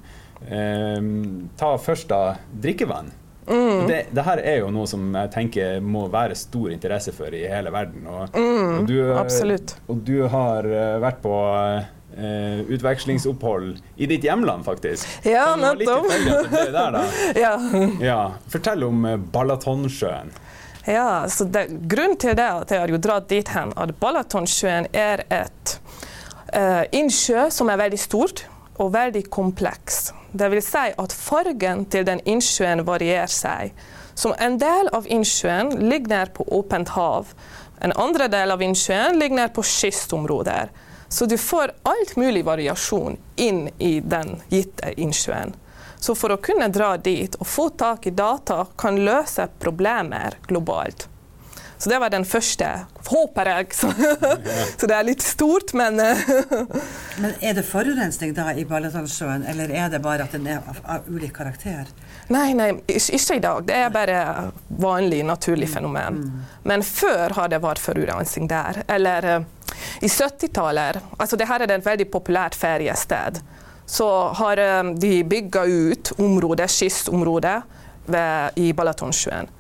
eh, 0.45 0.99
Ta 1.57 1.71
først 1.81 2.11
da 2.11 2.23
drikkevann. 2.53 3.13
Mm. 3.47 3.87
Det, 3.89 3.97
det 4.15 4.23
her 4.27 4.39
er 4.39 4.61
jo 4.61 4.69
noe 4.75 4.87
som 4.87 5.09
jeg 5.17 5.31
tenker 5.35 5.81
må 5.83 6.05
være 6.13 6.37
stor 6.39 6.71
interesse 6.75 7.15
for 7.17 7.35
i 7.35 7.43
hele 7.51 7.73
verden. 7.75 8.05
Og, 8.07 8.37
og 8.37 8.85
du, 8.87 8.99
eh. 9.09 9.75
Og 9.89 10.05
du 10.07 10.19
har 10.31 10.69
eh, 10.69 10.99
vært 11.03 11.25
på 11.25 11.35
eh, 12.17 12.61
utvekslingsopphold 12.69 13.83
i 13.97 14.07
ditt 14.07 14.25
hjemland, 14.25 14.65
faktisk. 14.65 15.09
Ja, 15.27 15.57
nettopp. 15.57 16.11
Ja. 17.43 17.57
Ja. 18.01 18.23
Fortell 18.49 18.85
om 18.85 19.05
eh, 19.05 19.17
Balatonsjøen. 19.17 20.33
Ja, 20.87 21.29
så 21.29 21.45
det, 21.45 21.69
Grunnen 21.89 22.19
til 22.19 22.35
det 22.37 22.49
at 22.49 22.73
jeg 22.75 22.83
har 22.83 22.91
jo 22.91 22.99
dratt 22.99 23.29
dit 23.31 23.49
hen, 23.55 23.71
at 23.79 23.95
Balatonsjøen 24.03 24.89
er 24.91 25.23
et 25.31 25.77
uh, 26.57 26.83
innsjø 26.91 27.47
som 27.55 27.71
er 27.71 27.79
veldig 27.85 28.01
stort 28.03 28.45
og 28.83 28.91
veldig 28.97 29.23
kompleks. 29.31 30.11
Det 30.33 30.49
vil 30.51 30.63
si 30.65 30.91
at 30.99 31.15
fargen 31.15 31.85
til 31.93 32.07
den 32.09 32.23
innsjøen 32.27 32.83
varierer 32.89 33.31
seg. 33.31 33.77
Som 34.19 34.35
en 34.41 34.59
del 34.61 34.91
av 34.93 35.07
innsjøen 35.07 35.77
ligger 35.81 36.13
nær 36.13 36.33
på 36.35 36.47
åpent 36.51 36.93
hav. 36.97 37.31
En 37.83 37.95
andre 37.99 38.29
del 38.33 38.53
av 38.55 38.63
innsjøen 38.63 39.21
ligger 39.21 39.39
nær 39.39 39.53
på 39.55 39.65
kystområder. 39.67 40.73
Så 41.13 41.27
du 41.27 41.39
får 41.39 41.73
alt 41.83 42.17
mulig 42.17 42.45
variasjon 42.45 43.19
inn 43.37 43.67
i 43.79 44.01
den 44.01 44.39
gitte 44.49 44.95
innsjøen. 44.97 45.53
Så 46.01 46.15
for 46.17 46.33
å 46.33 46.39
kunne 46.41 46.71
dra 46.73 46.95
dit 46.97 47.37
og 47.37 47.47
få 47.47 47.67
tak 47.77 48.09
i 48.09 48.15
data 48.17 48.63
kan 48.81 48.97
løse 48.97 49.45
problemer 49.61 50.39
globalt. 50.49 51.05
Så 51.77 51.91
det 51.91 51.99
var 51.99 52.11
den 52.15 52.25
første, 52.25 52.67
håper 53.11 53.49
jeg. 53.51 53.75
Så, 53.75 53.93
så 54.81 54.89
det 54.89 54.97
er 54.97 55.05
litt 55.05 55.23
stort, 55.27 55.75
men 55.77 56.01
eh, 56.01 56.21
Men 57.23 57.33
er 57.45 57.57
det 57.59 57.67
forurensning 57.69 58.33
da 58.37 58.49
i 58.57 58.65
Balatonsjøen, 58.65 59.45
eller 59.53 59.69
er 59.69 59.93
det 59.93 60.01
bare 60.01 60.25
at 60.25 60.33
den 60.33 60.47
er 60.49 60.63
av, 60.63 60.79
av 60.97 61.09
ulik 61.13 61.37
karakter? 61.37 61.91
Nei, 62.33 62.53
nei, 62.57 62.71
ikke 62.89 63.37
i 63.37 63.43
dag. 63.43 63.67
Det 63.69 63.81
er 63.83 63.91
bare 63.93 64.21
vanlig, 64.81 65.21
naturlig 65.29 65.69
fenomen. 65.75 66.23
Men 66.65 66.87
før 66.87 67.35
har 67.37 67.51
det 67.53 67.61
vært 67.67 67.83
forurensning 67.83 68.49
der. 68.49 68.85
Eller 68.89 69.29
eh, 69.35 69.51
i 70.01 70.09
70-tallet 70.09 71.01
altså 71.19 71.37
Dette 71.37 71.59
er 71.61 71.75
et 71.77 71.87
veldig 71.87 72.09
populært 72.13 72.55
feriested. 72.59 73.43
Så 73.87 74.07
har 74.39 74.61
eh, 74.63 74.93
de 74.97 75.23
bygga 75.29 75.65
ut 75.69 76.13
området, 76.19 76.71
kystområdet 76.71 77.59
ved- 78.07 78.59
i 78.63 78.73
Balatonsjøen. 78.73 79.51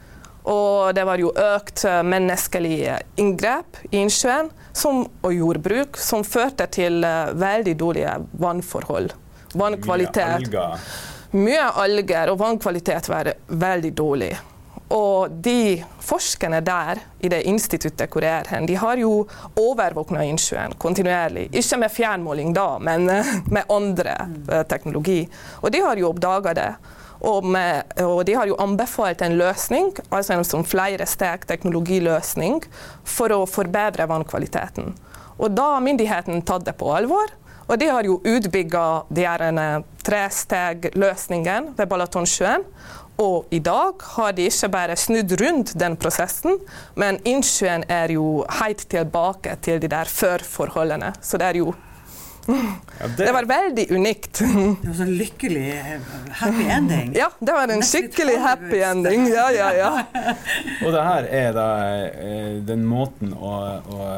Og 0.50 0.94
det 0.94 1.04
var 1.06 1.20
jo 1.22 1.30
økt 1.38 1.84
eh, 1.86 2.00
menneskelige 2.02 2.98
inngrep 3.20 3.82
i 3.90 4.00
innsjøen 4.02 4.50
som, 4.72 5.04
og 5.22 5.34
jordbruk, 5.34 5.98
som 6.00 6.24
førte 6.26 6.66
til 6.72 7.04
eh, 7.06 7.34
veldig 7.38 7.76
dårlige 7.78 8.16
vannforhold. 8.42 9.12
Vannkvalitet. 9.54 10.48
Mye 10.48 10.62
alger. 10.62 10.86
Mye 11.32 11.68
alger, 11.84 12.32
og 12.32 12.40
vannkvalitet 12.40 13.08
var 13.08 13.30
veldig 13.48 13.92
dårlig. 13.96 14.32
Og 14.92 15.30
de 15.44 15.82
forskerne 16.04 16.60
der 16.60 17.00
i 17.24 17.30
det 17.32 17.42
instituttet 17.48 18.12
hvor 18.12 18.24
jeg 18.24 18.42
er 18.42 18.50
hen, 18.52 18.66
de 18.68 18.76
har 18.76 19.00
jo 19.00 19.22
overvåkna 19.56 20.24
innsjøen 20.28 20.74
kontinuerlig. 20.82 21.46
Ikke 21.56 21.78
med 21.80 21.94
fjernmåling 21.94 22.52
da, 22.56 22.66
men 22.82 23.08
eh, 23.08 23.30
med 23.48 23.70
andre 23.72 24.16
eh, 24.50 24.66
teknologi. 24.68 25.22
Og 25.62 25.72
de 25.72 25.80
har 25.80 26.00
jo 26.00 26.10
oppdaga 26.10 26.54
det. 26.58 26.72
Og, 27.22 27.46
med, 27.46 27.94
og 28.02 28.24
de 28.26 28.34
har 28.34 28.50
jo 28.50 28.58
anbefalt 28.60 29.22
en 29.22 29.36
løsning, 29.38 29.92
altså 30.10 30.34
en 30.34 30.44
sånn 30.44 30.66
flere 30.66 31.06
steg 31.06 31.46
teknologiløsning, 31.46 32.64
for 33.06 33.32
å 33.32 33.44
forbedre 33.46 34.08
vannkvaliteten. 34.10 34.90
Og 35.38 35.54
da 35.54 35.76
har 35.76 35.86
myndigheten 35.86 36.42
tatt 36.44 36.66
det 36.66 36.74
på 36.80 36.90
alvor. 36.92 37.30
Og 37.70 37.78
de 37.78 37.86
har 37.88 38.04
jo 38.04 38.18
utbygga 38.26 38.82
en 39.46 39.60
tresteg-løsningen 40.04 41.70
ved 41.78 41.88
Balatonsjøen. 41.88 42.66
Og 43.22 43.52
i 43.54 43.60
dag 43.62 44.02
har 44.16 44.32
de 44.34 44.48
ikke 44.50 44.68
bare 44.72 44.96
snudd 44.98 45.36
rundt 45.42 45.74
den 45.78 45.94
prosessen, 46.00 46.58
men 46.98 47.20
innsjøen 47.28 47.84
er 47.92 48.14
jo 48.16 48.42
helt 48.60 48.82
tilbake 48.90 49.54
til 49.62 49.78
de 49.82 49.90
der 49.92 50.10
før-forholdene. 50.10 51.12
Så 51.22 51.38
det 51.38 51.52
er 51.52 51.62
jo 51.62 51.72
Ja, 52.48 53.06
Det 53.18 53.30
var 53.36 53.46
veldig 53.46 53.84
unikt. 53.94 54.40
Det 54.42 54.88
var 54.88 54.96
så 54.98 55.04
lykkelig 55.06 55.68
eh, 55.76 56.08
happy 56.40 56.64
ending. 56.74 57.12
Ja, 57.14 57.28
det 57.38 57.54
var 57.54 57.70
en 57.70 57.78
Nesten 57.78 58.08
skikkelig 58.08 58.34
happy 58.42 58.80
ending. 58.82 59.28
Ja, 59.30 59.44
ja, 59.54 59.68
ja. 59.78 59.90
Og 60.84 60.90
det 60.90 61.04
her 61.06 61.28
er 61.42 61.54
da 61.54 61.66
eh, 62.10 62.56
den 62.66 62.82
måten 62.90 63.30
å, 63.38 63.54
å 63.78 64.08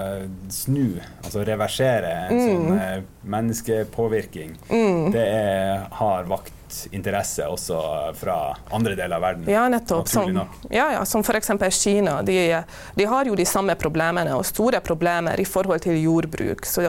snu, 0.56 0.94
altså 1.20 1.44
reversere 1.44 2.14
en 2.30 2.40
Mm. 2.40 2.48
sånn 2.48 3.04
menneskepåvirkning, 3.34 4.56
mm. 4.72 5.12
det 5.14 5.22
er, 5.28 5.84
har 6.00 6.24
vakt 6.28 6.52
interesse 6.90 7.46
også 7.48 7.80
fra 8.18 8.38
andre 8.70 8.94
deler 8.94 9.16
av 9.16 9.22
verden. 9.22 9.50
Ja, 9.50 9.66
nettopp. 9.68 10.08
Som, 10.08 10.40
ja, 10.70 10.88
ja, 10.92 11.04
som 11.04 11.24
f.eks. 11.24 11.50
Kina. 11.70 12.22
De, 12.22 12.62
de 12.94 13.04
har 13.04 13.26
jo 13.26 13.36
de 13.36 13.46
samme 13.46 13.74
problemene, 13.80 14.34
og 14.36 14.46
store 14.46 14.80
problemer 14.84 15.40
i 15.40 15.46
forhold 15.48 15.84
til 15.86 16.00
jordbruk. 16.02 16.66
Så 16.66 16.86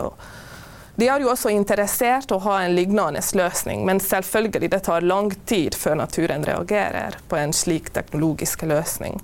De 0.95 1.07
er 1.11 1.19
jo 1.19 1.29
også 1.31 1.51
interessert 1.51 2.31
å 2.31 2.39
ha 2.45 2.61
en 2.63 2.75
lignende 2.75 3.19
løsning, 3.35 3.85
men 3.85 3.99
selvfølgelig 3.99 4.71
det 4.71 4.83
tar 4.87 5.03
lang 5.03 5.31
tid 5.45 5.75
før 5.75 5.99
naturen 5.99 6.45
reagerer 6.47 7.17
på 7.27 7.35
en 7.35 7.53
slik 7.53 7.91
teknologisk 7.93 8.63
løsning. 8.63 9.19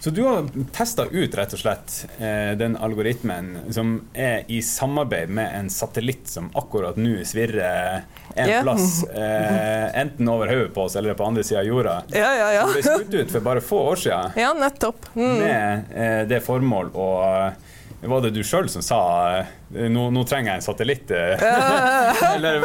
Så 0.00 0.10
du 0.10 0.22
har 0.24 0.46
testa 0.72 1.04
ut 1.10 1.34
rett 1.36 1.52
og 1.52 1.60
slett 1.60 1.94
eh, 2.18 2.54
den 2.56 2.72
algoritmen 2.80 3.50
som 3.74 3.90
er 4.16 4.46
i 4.48 4.62
samarbeid 4.64 5.28
med 5.36 5.52
en 5.58 5.68
satellitt 5.70 6.28
som 6.30 6.46
akkurat 6.56 6.96
nå 6.96 7.18
svirrer 7.28 8.00
en 8.34 8.48
Ja. 8.48 8.62
plass, 8.64 9.02
eh, 9.12 10.00
enten 10.00 10.28
over 10.32 10.48
hodet 10.48 10.72
på 10.74 10.86
oss 10.86 10.96
eller 10.96 11.14
på 11.18 11.26
andre 11.26 11.44
sida 11.44 11.60
av 11.60 11.66
jorda. 11.68 11.98
Ja, 12.16 12.30
ja, 12.38 12.48
ja. 12.52 12.62
Som 12.64 12.72
ble 12.78 12.82
skutt 12.96 13.14
ut 13.20 13.30
for 13.34 13.40
bare 13.44 13.60
få 13.60 13.82
år 13.90 13.96
siden 14.06 14.32
Ja, 14.40 14.52
nettopp. 14.56 15.04
Mm. 15.14 15.38
med 15.38 15.92
eh, 15.94 16.22
det 16.32 16.40
formål 16.48 16.90
å 16.96 17.10
var 18.08 18.22
det 18.24 18.30
du 18.32 18.40
sjøl 18.46 18.68
som 18.72 18.80
sa 18.84 18.98
eh, 19.42 19.88
nå, 19.92 20.06
nå 20.14 20.22
trenger 20.28 20.54
jeg 20.54 20.60
en 20.60 20.64
satellitt? 20.64 21.10
eh?» 21.12 21.42
Eller 22.34 22.64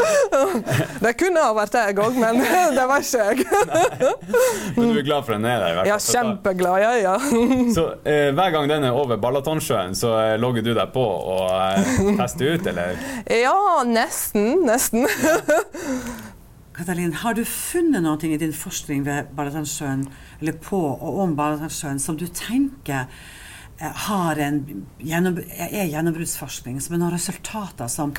Det 1.04 1.12
kunne 1.20 1.44
ha 1.44 1.50
vært 1.58 1.76
jeg 1.76 1.98
òg, 2.00 2.20
men 2.22 2.40
det 2.78 2.86
var 2.88 3.04
ikke 3.04 3.26
jeg. 3.26 3.48
men 4.78 4.94
du 4.94 5.00
er 5.02 5.08
glad 5.10 5.28
for 5.28 5.36
den 5.36 5.48
er 5.50 5.66
der? 5.66 5.82
Ja, 5.90 5.98
kjempeglad. 6.00 6.80
Ja, 6.86 6.94
ja. 7.02 7.16
Så 7.76 7.88
eh, 8.08 8.30
hver 8.36 8.54
gang 8.56 8.72
den 8.72 8.88
er 8.88 8.96
over 8.96 9.20
Balatonsjøen, 9.20 9.96
så 9.98 10.16
eh, 10.22 10.36
logger 10.40 10.64
du 10.64 10.72
deg 10.78 10.96
på 10.96 11.04
og 11.04 11.52
eh, 11.52 12.16
tester 12.22 12.56
ut, 12.56 12.72
eller? 12.72 12.96
Ja, 13.28 13.58
nesten. 13.90 14.64
Nesten. 14.66 15.04
Katalin, 16.76 17.14
har 17.24 17.36
du 17.36 17.44
funnet 17.48 18.04
noe 18.04 18.20
i 18.28 18.40
din 18.40 18.56
forskning 18.56 19.04
ved 19.08 19.32
Balatonssjøen, 19.36 20.08
eller 20.42 20.56
på 20.64 20.80
og 20.80 21.24
om 21.24 21.36
Ballatonsjøen 21.38 22.00
som 22.04 22.18
du 22.20 22.26
tenker 22.28 23.08
har 23.80 24.40
en 24.40 24.86
gjennom, 25.00 25.40
er 25.58 25.86
gjennombruddsforskning, 25.92 26.80
som 26.82 26.96
er 26.96 27.02
noen 27.02 27.16
resultater 27.16 27.88
som, 27.92 28.14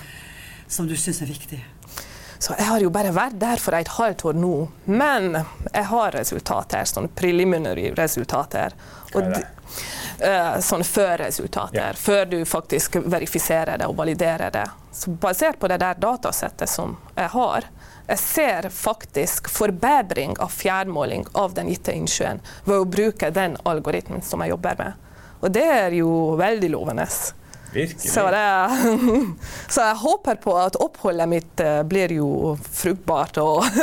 som 0.69 0.89
du 0.89 0.97
syns 0.97 1.23
er 1.23 1.31
viktig? 1.33 1.63
Så 2.39 2.53
jeg 2.59 2.67
har 2.69 2.83
jo 2.85 2.91
bare 2.93 3.15
vært 3.17 3.39
der 3.41 3.57
for 3.57 3.73
et 3.73 3.89
halvt 3.97 4.27
år 4.29 4.37
nå, 4.37 4.55
men 4.93 5.31
jeg 5.73 5.85
har 5.89 6.13
resultater, 6.13 6.85
sånn 6.85 7.09
preliminary 7.17 7.89
resultater. 7.97 8.75
Er 9.17 9.31
de- 9.33 9.45
eh, 10.21 10.59
sånn 10.61 10.85
før-resultater, 10.85 11.77
Ja. 11.81 11.93
før 11.97 12.29
du 12.31 12.45
faktisk 12.45 12.97
verifiserer 13.09 13.79
det 13.79 13.87
og 13.87 13.97
validerer 13.97 14.53
det. 14.53 14.67
Så 14.93 15.17
basert 15.17 15.59
på 15.59 15.69
det 15.69 15.81
der 15.81 15.95
datasettet 15.95 16.69
som 16.69 16.99
jeg 17.17 17.29
har, 17.31 17.65
jeg 18.07 18.19
ser 18.19 18.69
faktisk 18.69 19.49
forbedring 19.49 20.37
av 20.39 20.51
fjernmåling 20.53 21.27
av 21.35 21.55
den 21.55 21.69
gitte 21.69 21.93
innsjøen 21.97 22.41
ved 22.67 22.77
å 22.77 22.85
bruke 22.85 23.33
den 23.33 23.57
algoritmen 23.65 24.23
som 24.23 24.41
jeg 24.41 24.51
jobber 24.51 24.77
med. 24.79 24.93
Og 25.41 25.53
det 25.53 25.65
er 25.65 25.97
jo 25.99 26.11
veldig 26.39 26.71
lovende. 26.73 27.07
Virkelig. 27.73 28.11
Så, 28.11 28.25
det, 28.33 28.45
så 29.75 29.89
jeg 29.91 29.97
håper 30.01 30.39
på 30.41 30.55
at 30.57 30.79
oppholdet 30.81 31.29
mitt 31.29 31.61
eh, 31.61 31.83
blir 31.85 32.15
jo 32.17 32.55
fruktbart. 32.73 33.41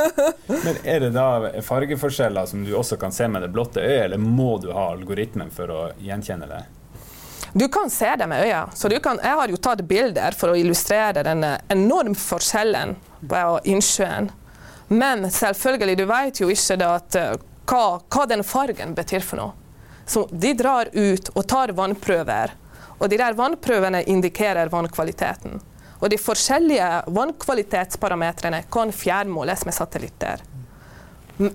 Men 0.65 0.79
er 0.83 1.03
det 1.05 1.11
da 1.13 1.27
fargeforskjeller 1.61 2.49
som 2.49 2.63
du 2.65 2.73
også 2.77 2.97
kan 2.97 3.13
se 3.13 3.27
med 3.29 3.45
det 3.45 3.51
blotte 3.53 3.83
øyet, 3.83 4.07
eller 4.07 4.21
må 4.21 4.55
du 4.63 4.71
ha 4.73 4.89
algoritmen 4.95 5.53
for 5.53 5.69
å 5.73 5.83
gjenkjenne 6.01 6.49
det? 6.49 6.63
du 7.53 7.67
kan 7.67 7.89
se 7.89 8.15
det 8.15 8.27
med 8.27 8.43
øya. 8.47 8.69
Så 8.73 8.89
du 8.89 8.99
kan, 8.99 9.19
jeg 9.23 9.37
har 9.37 9.47
jo 9.49 9.57
tatt 9.61 9.81
bilder 9.85 10.33
for 10.33 10.53
å 10.53 10.57
illustrere 10.57 11.21
den 11.25 11.45
enorme 11.69 12.17
forskjellen 12.17 12.95
på 13.29 13.41
innsjøen. 13.69 14.31
Men 14.87 15.27
selvfølgelig, 15.31 15.97
du 15.97 16.05
vet 16.09 16.41
jo 16.41 16.49
ikke 16.49 16.77
at, 16.87 17.15
eh, 17.15 17.35
hva, 17.69 17.83
hva 18.09 18.25
den 18.29 18.43
fargen 18.43 18.95
betyr 18.97 19.21
for 19.21 19.41
noe. 19.41 19.62
Så 20.05 20.27
de 20.31 20.53
drar 20.53 20.89
ut 20.93 21.29
og 21.33 21.47
tar 21.47 21.73
vannprøver. 21.77 22.55
Og 22.99 23.09
de 23.09 23.19
der 23.19 23.35
vannprøvene 23.37 24.03
indikerer 24.03 24.71
vannkvaliteten. 24.71 25.61
Og 26.03 26.09
de 26.11 26.19
forskjellige 26.19 26.87
vannkvalitetsparametrene 27.15 28.63
kan 28.71 28.91
fjernmåles 28.91 29.65
med 29.65 29.75
satellitter. 29.75 30.43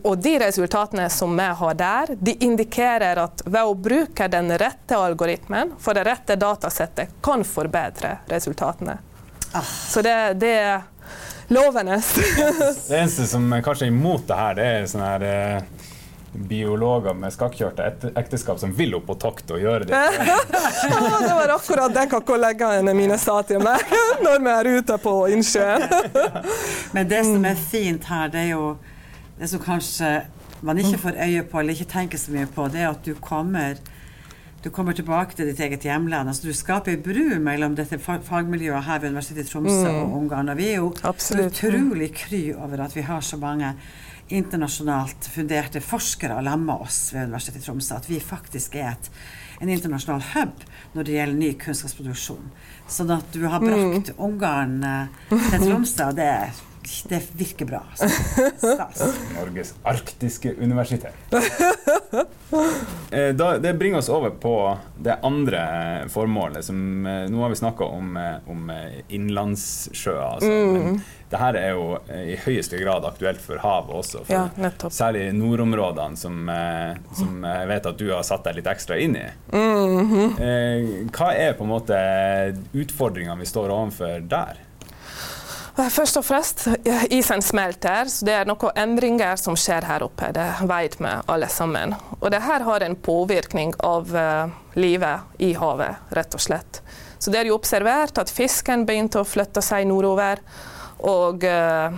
Og 0.02 0.18
de 0.18 0.38
resultatene 0.40 1.06
som 1.10 1.36
vi 1.36 1.48
har 1.60 1.74
der, 1.78 2.14
de 2.18 2.34
indikerer 2.44 3.20
at 3.22 3.42
ved 3.44 3.62
å 3.62 3.76
bruke 3.78 4.26
den 4.28 4.50
rette 4.58 4.96
algoritmen 4.96 5.76
for 5.78 5.94
det 5.94 6.06
rette 6.08 6.36
datasettet, 6.40 7.12
kan 7.22 7.44
forbedre 7.44 8.16
resultatene. 8.32 8.98
Så 9.88 10.02
det, 10.02 10.16
det 10.40 10.54
er 10.58 10.80
lovende. 11.48 12.00
Det 12.88 12.98
eneste 12.98 13.28
som 13.28 13.46
er 13.52 13.62
kanskje 13.64 13.86
er 13.86 13.92
imot 13.92 14.26
det 14.28 14.36
her, 14.36 14.56
det 14.58 14.66
er 14.66 14.88
sånn 14.90 15.04
her 15.04 15.24
eh, 15.24 15.77
biologer 16.32 17.14
med 17.16 17.32
skakkjørte 17.32 18.12
ekteskap 18.18 18.58
som 18.60 18.72
vil 18.76 18.94
opp 18.98 19.06
på 19.08 19.16
tokt 19.22 19.50
og 19.54 19.62
gjøre 19.62 19.88
det. 19.88 20.00
Ja, 20.88 21.18
det 21.20 21.34
var 21.34 21.52
akkurat 21.54 21.94
det 21.94 22.06
kollegaene 22.12 22.94
mine 22.96 23.18
sa 23.20 23.40
til 23.46 23.62
meg 23.64 23.82
når 24.24 24.42
vi 24.44 24.54
er 24.54 24.70
ute 24.78 24.98
på 25.02 25.14
innsjøen. 25.32 25.84
Men 26.94 27.10
det 27.10 27.24
som 27.26 27.44
er 27.48 27.60
fint 27.60 28.08
her, 28.08 28.30
det 28.32 28.46
er 28.46 28.50
jo 28.52 28.72
det 29.38 29.50
som 29.50 29.62
kanskje 29.62 30.12
man 30.66 30.78
ikke 30.80 30.98
får 30.98 31.20
øye 31.22 31.44
på 31.46 31.60
eller 31.60 31.76
ikke 31.76 31.92
tenker 31.92 32.18
så 32.18 32.34
mye 32.34 32.48
på, 32.50 32.66
det 32.72 32.82
er 32.82 32.90
at 32.90 33.04
du 33.06 33.14
kommer 33.22 33.78
du 34.64 34.72
kommer 34.74 34.92
tilbake 34.92 35.36
til 35.38 35.46
ditt 35.46 35.60
eget 35.62 35.84
hjemland. 35.86 36.28
altså 36.28 36.48
Du 36.48 36.52
skaper 36.52 36.96
ei 36.96 36.98
bru 36.98 37.38
mellom 37.38 37.76
dette 37.78 37.94
fagmiljøet 38.02 38.88
her 38.88 38.98
ved 38.98 39.12
Universitetet 39.12 39.46
i 39.46 39.52
Tromsø 39.52 39.92
og 40.00 40.16
Ungarn. 40.18 40.50
Og 40.50 40.58
vi 40.58 40.66
er 40.72 40.80
jo 40.80 40.88
Absolutt. 41.06 41.54
utrolig 41.54 42.10
kry 42.14 42.40
over 42.56 42.82
at 42.82 42.96
vi 42.96 43.04
har 43.06 43.20
så 43.22 43.38
mange 43.38 43.70
internasjonalt 44.28 45.28
funderte 45.32 45.80
forskere 45.80 46.38
sammen 46.42 46.66
med 46.68 46.86
oss 46.86 47.00
ved 47.14 47.28
Universitetet 47.28 47.62
i 47.62 47.66
Tromsø. 47.66 47.96
At 47.96 48.08
vi 48.10 48.20
faktisk 48.20 48.76
er 48.76 48.92
et, 48.92 49.10
en 49.60 49.72
internasjonal 49.72 50.24
hub 50.34 50.64
når 50.94 51.08
det 51.08 51.16
gjelder 51.16 51.38
ny 51.38 51.52
kunnskapsproduksjon. 51.60 52.50
Sånn 52.88 53.12
at 53.14 53.32
du 53.34 53.44
har 53.48 53.64
brakt 53.64 54.12
Ungarn 54.16 54.80
eh, 54.84 55.20
til 55.30 55.64
Tromsø, 55.66 56.10
og 56.10 56.18
det, 56.18 56.32
det 57.08 57.22
virker 57.32 57.64
bra. 57.64 57.82
Altså. 57.90 58.08
Stas. 58.56 59.18
Norges 59.38 59.74
arktiske 59.82 60.54
universitet. 60.58 61.14
Eh, 63.10 63.34
Da, 63.34 63.58
det 63.58 63.74
bringer 63.74 63.98
oss 63.98 64.08
over 64.08 64.30
på 64.30 64.78
det 64.96 65.18
andre 65.22 65.60
formålet. 66.08 66.64
Som, 66.64 67.06
eh, 67.06 67.28
nå 67.28 67.42
har 67.42 67.48
vi 67.48 67.56
snakka 67.56 67.84
om, 67.84 68.16
eh, 68.16 68.50
om 68.50 68.72
innlandssjøer. 69.08 70.22
Altså. 70.34 70.48
Mm. 70.48 71.00
det 71.30 71.36
her 71.36 71.56
er 71.60 71.70
jo 71.76 71.98
i 72.08 72.36
høyeste 72.40 72.78
grad 72.80 73.04
aktuelt 73.04 73.40
for 73.40 73.60
havet 73.60 73.92
også. 73.98 74.24
For 74.24 74.32
Ja. 74.32 74.70
Særlig 74.88 75.26
nordområdene, 75.36 76.16
som, 76.16 76.48
som 77.12 77.44
jeg 77.44 77.68
vet 77.68 77.86
at 77.86 77.98
du 77.98 78.06
har 78.14 78.22
satt 78.22 78.44
deg 78.44 78.56
litt 78.56 78.70
ekstra 78.72 78.96
inn 78.96 79.16
i. 79.16 79.26
Mm 79.52 80.08
-hmm. 80.10 81.10
Hva 81.12 81.34
er 81.34 81.52
på 81.52 81.64
en 81.64 81.70
måte 81.70 82.56
utfordringene 82.72 83.38
vi 83.38 83.44
står 83.46 83.68
overfor 83.68 84.28
der? 84.28 84.56
Først 85.78 86.18
og 86.18 86.24
fremst, 86.26 86.64
isen 87.18 87.42
smelter, 87.44 88.08
så 88.10 88.26
det 88.26 88.34
er 88.34 88.48
noen 88.50 88.80
endringer 88.82 89.38
som 89.38 89.54
skjer 89.54 89.86
her 89.86 90.02
oppe. 90.02 90.32
Det 90.34 90.46
vet 90.66 90.96
vi 90.98 91.12
alle 91.30 91.48
sammen. 91.52 91.94
Og 92.18 92.32
det 92.34 92.40
her 92.42 92.66
har 92.66 92.82
en 92.82 92.96
påvirkning 92.98 93.76
av 93.86 94.10
eh, 94.10 94.56
livet 94.74 95.38
i 95.38 95.52
havet, 95.54 96.10
rett 96.18 96.34
og 96.34 96.42
slett. 96.42 96.82
Så 97.18 97.30
det 97.30 97.42
er 97.42 97.50
jo 97.50 97.58
observert 97.58 98.18
at 98.18 98.30
fisken 98.30 98.82
begynte 98.88 99.22
å 99.22 99.26
flytte 99.26 99.62
seg 99.62 99.86
nordover, 99.90 100.42
og 100.98 101.44
uh, 101.46 101.94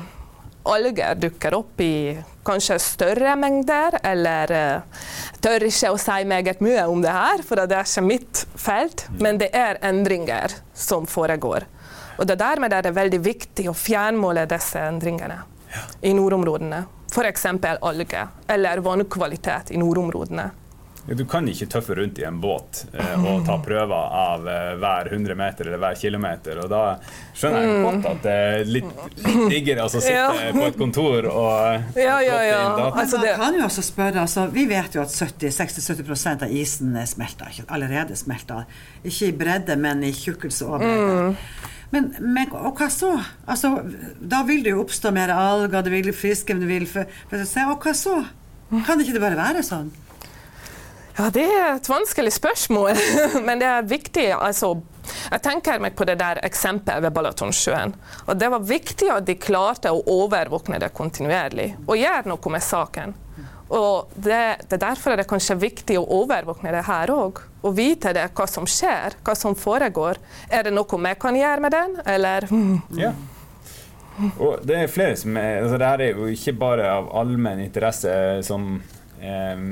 alger 0.68 1.16
dukker 1.16 1.54
opp 1.56 1.80
i 1.80 2.12
kanskje 2.44 2.76
større 2.84 3.32
mengder, 3.40 3.96
eller 4.04 4.52
uh, 4.52 5.04
tør 5.44 5.64
ikke 5.68 5.92
å 5.92 6.00
si 6.00 6.18
meget 6.28 6.60
mye 6.64 6.86
om 6.88 7.04
det 7.04 7.12
her, 7.12 7.44
for 7.44 7.60
det 7.60 7.76
er 7.76 7.88
ikke 7.88 8.06
mitt 8.08 8.44
felt, 8.60 9.06
men 9.20 9.40
det 9.40 9.50
er 9.56 9.80
endringer 9.88 10.56
som 10.76 11.08
foregår. 11.08 11.68
Og 12.20 12.26
det 12.28 12.36
dermed 12.40 12.72
er 12.76 12.84
det 12.84 12.92
veldig 12.96 13.20
viktig 13.24 13.68
å 13.70 13.74
fjernmåle 13.76 14.44
disse 14.50 14.80
endringene 14.90 15.40
i 16.04 16.12
nordområdene. 16.16 16.84
F.eks. 17.10 17.46
alger 17.80 18.26
eller 18.46 18.82
vannkvalitet 18.84 19.72
i 19.74 19.78
nordområdene. 19.80 20.50
Du 21.10 21.24
kan 21.26 21.46
ikke 21.48 21.66
tøffe 21.72 21.94
rundt 21.96 22.18
i 22.20 22.24
en 22.28 22.36
båt 22.38 22.82
eh, 22.92 23.22
og 23.24 23.40
ta 23.46 23.56
prøver 23.64 24.12
av 24.20 24.44
eh, 24.46 24.74
hver 24.78 25.08
100 25.10 25.34
meter 25.34 25.66
eller 25.70 25.80
hver 25.80 25.96
kilometer. 25.98 26.60
Og 26.62 26.68
da 26.70 26.82
skjønner 27.34 27.64
jeg 27.64 27.80
godt 27.86 28.06
at 28.12 28.20
det 28.26 28.34
er 28.50 28.68
litt, 28.68 28.90
litt 29.24 29.40
diggere 29.50 29.86
å 29.88 29.90
sitte 29.90 30.12
Ja. 30.12 30.28
på 30.54 30.66
et 30.68 30.76
kontor 30.78 31.26
og 31.32 31.96
Ja, 31.98 32.20
ja, 32.22 32.38
ja. 32.46 32.60
Men 32.76 33.00
Altså, 33.00 33.18
det- 33.24 33.34
kan 33.40 33.56
jo 33.56 33.64
også 33.64 33.82
spørre, 33.88 34.20
altså, 34.26 34.46
Vi 34.52 34.66
vet 34.70 34.94
jo 34.94 35.00
at 35.02 35.08
60-70% 35.08 36.42
av 36.46 36.52
isen 36.52 36.94
er 36.94 37.06
smelta, 37.10 37.48
ikke 37.48 37.66
allerede 37.72 38.14
smelta. 38.20 38.66
Ikke 39.02 39.32
i 39.32 39.32
bredde, 39.32 39.76
men 39.80 40.04
i 40.04 40.12
tjukkelse 40.12 40.68
og 40.68 40.78
bredde. 40.84 41.36
Men, 41.90 42.10
men 42.22 42.52
og 42.54 42.78
hva 42.78 42.86
så? 42.92 43.14
Altså, 43.50 43.72
da 44.20 44.44
vil 44.46 44.62
det 44.62 44.74
jo 44.74 44.84
oppstå 44.84 45.10
mer 45.14 45.32
alger, 45.34 45.82
det 45.82 45.92
vil 45.92 46.12
jo 46.12 46.14
friske, 46.14 46.54
men 46.54 46.62
det 46.62 46.70
vil 46.70 46.86
for, 46.90 47.10
for 47.30 47.42
se, 47.48 47.64
Og 47.66 47.82
hva 47.82 47.94
så? 47.98 48.20
Kan 48.86 49.02
ikke 49.02 49.16
det 49.16 49.22
bare 49.24 49.38
være 49.38 49.64
sånn? 49.66 49.90
Ja, 51.18 51.26
Det 51.34 51.42
er 51.42 51.74
et 51.74 51.88
vanskelig 51.90 52.32
spørsmål, 52.32 52.94
men 53.46 53.60
det 53.60 53.66
er 53.68 53.88
viktig. 53.90 54.28
Altså, 54.38 54.76
Jeg 55.32 55.42
tenker 55.42 55.80
meg 55.82 55.96
på 55.98 56.06
det 56.06 56.20
der 56.20 56.38
eksempelet 56.46 57.02
ved 57.02 57.14
Balatonsjøen. 57.16 57.96
Det 58.38 58.50
var 58.54 58.62
viktig 58.62 59.10
at 59.10 59.26
de 59.26 59.34
klarte 59.34 59.90
å 59.90 60.04
overvåkne 60.06 60.78
det 60.78 60.92
kontinuerlig 60.94 61.72
og 61.88 61.98
gjøre 61.98 62.30
noe 62.30 62.54
med 62.54 62.62
saken. 62.62 63.16
Og 63.70 64.10
det, 64.14 64.66
det 64.70 64.80
Derfor 64.82 65.12
er 65.12 65.20
det 65.20 65.28
kanskje 65.30 65.58
viktig 65.60 65.98
å 66.00 66.06
overvåkne 66.22 66.72
det 66.74 66.84
her 66.88 67.12
òg. 67.14 67.42
Og 67.62 67.74
vite 67.76 68.12
det, 68.16 68.26
hva 68.34 68.46
som 68.50 68.66
skjer, 68.68 69.14
hva 69.24 69.36
som 69.38 69.54
foregår. 69.58 70.18
Er 70.50 70.66
det 70.66 70.74
noe 70.74 71.02
vi 71.04 71.12
kan 71.20 71.38
gjøre 71.38 71.66
med 71.66 71.76
den, 71.76 72.00
eller 72.06 72.48
Ja. 72.98 73.14
Og 74.36 74.60
det 74.68 74.76
er 74.76 74.90
flere 74.92 75.16
som 75.16 75.36
er 75.40 75.62
altså 75.62 75.78
det 75.80 75.86
her 75.88 76.02
er 76.04 76.18
jo 76.18 76.26
ikke 76.28 76.52
bare 76.60 76.88
av 76.92 77.06
allmenn 77.16 77.62
interesse 77.64 78.10
som 78.44 78.74
eh, 79.22 79.62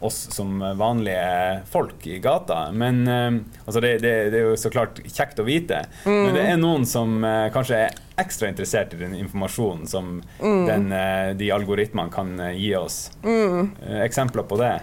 oss 0.00 0.32
som 0.32 0.76
vanlige 0.78 1.60
folk 1.70 2.06
i 2.06 2.18
gata. 2.18 2.72
Men 2.72 3.08
eh, 3.08 3.30
altså 3.64 3.80
det, 3.80 3.98
det, 3.98 4.30
det, 4.30 4.38
er 4.38 4.48
jo 4.50 4.56
så 4.56 4.70
klart 4.72 5.00
kjekt 5.04 5.40
å 5.40 5.46
vite. 5.46 5.84
Mm. 6.04 6.16
Men 6.24 6.34
det 6.36 6.46
er 6.48 6.60
noen 6.60 6.86
som 6.88 7.20
eh, 7.24 7.48
kanskje 7.52 7.82
er 7.84 8.00
ekstra 8.20 8.50
interessert 8.50 8.94
i 8.96 9.00
den 9.00 9.14
informasjonen 9.16 9.86
som 9.88 10.18
mm. 10.40 10.64
den, 10.68 10.90
eh, 10.92 11.28
de 11.36 11.52
algoritmene 11.52 12.12
kan 12.12 12.34
gi 12.56 12.74
oss. 12.76 13.10
Mm. 13.24 13.70
Eksempler 14.06 14.48
på 14.48 14.60
det? 14.60 14.74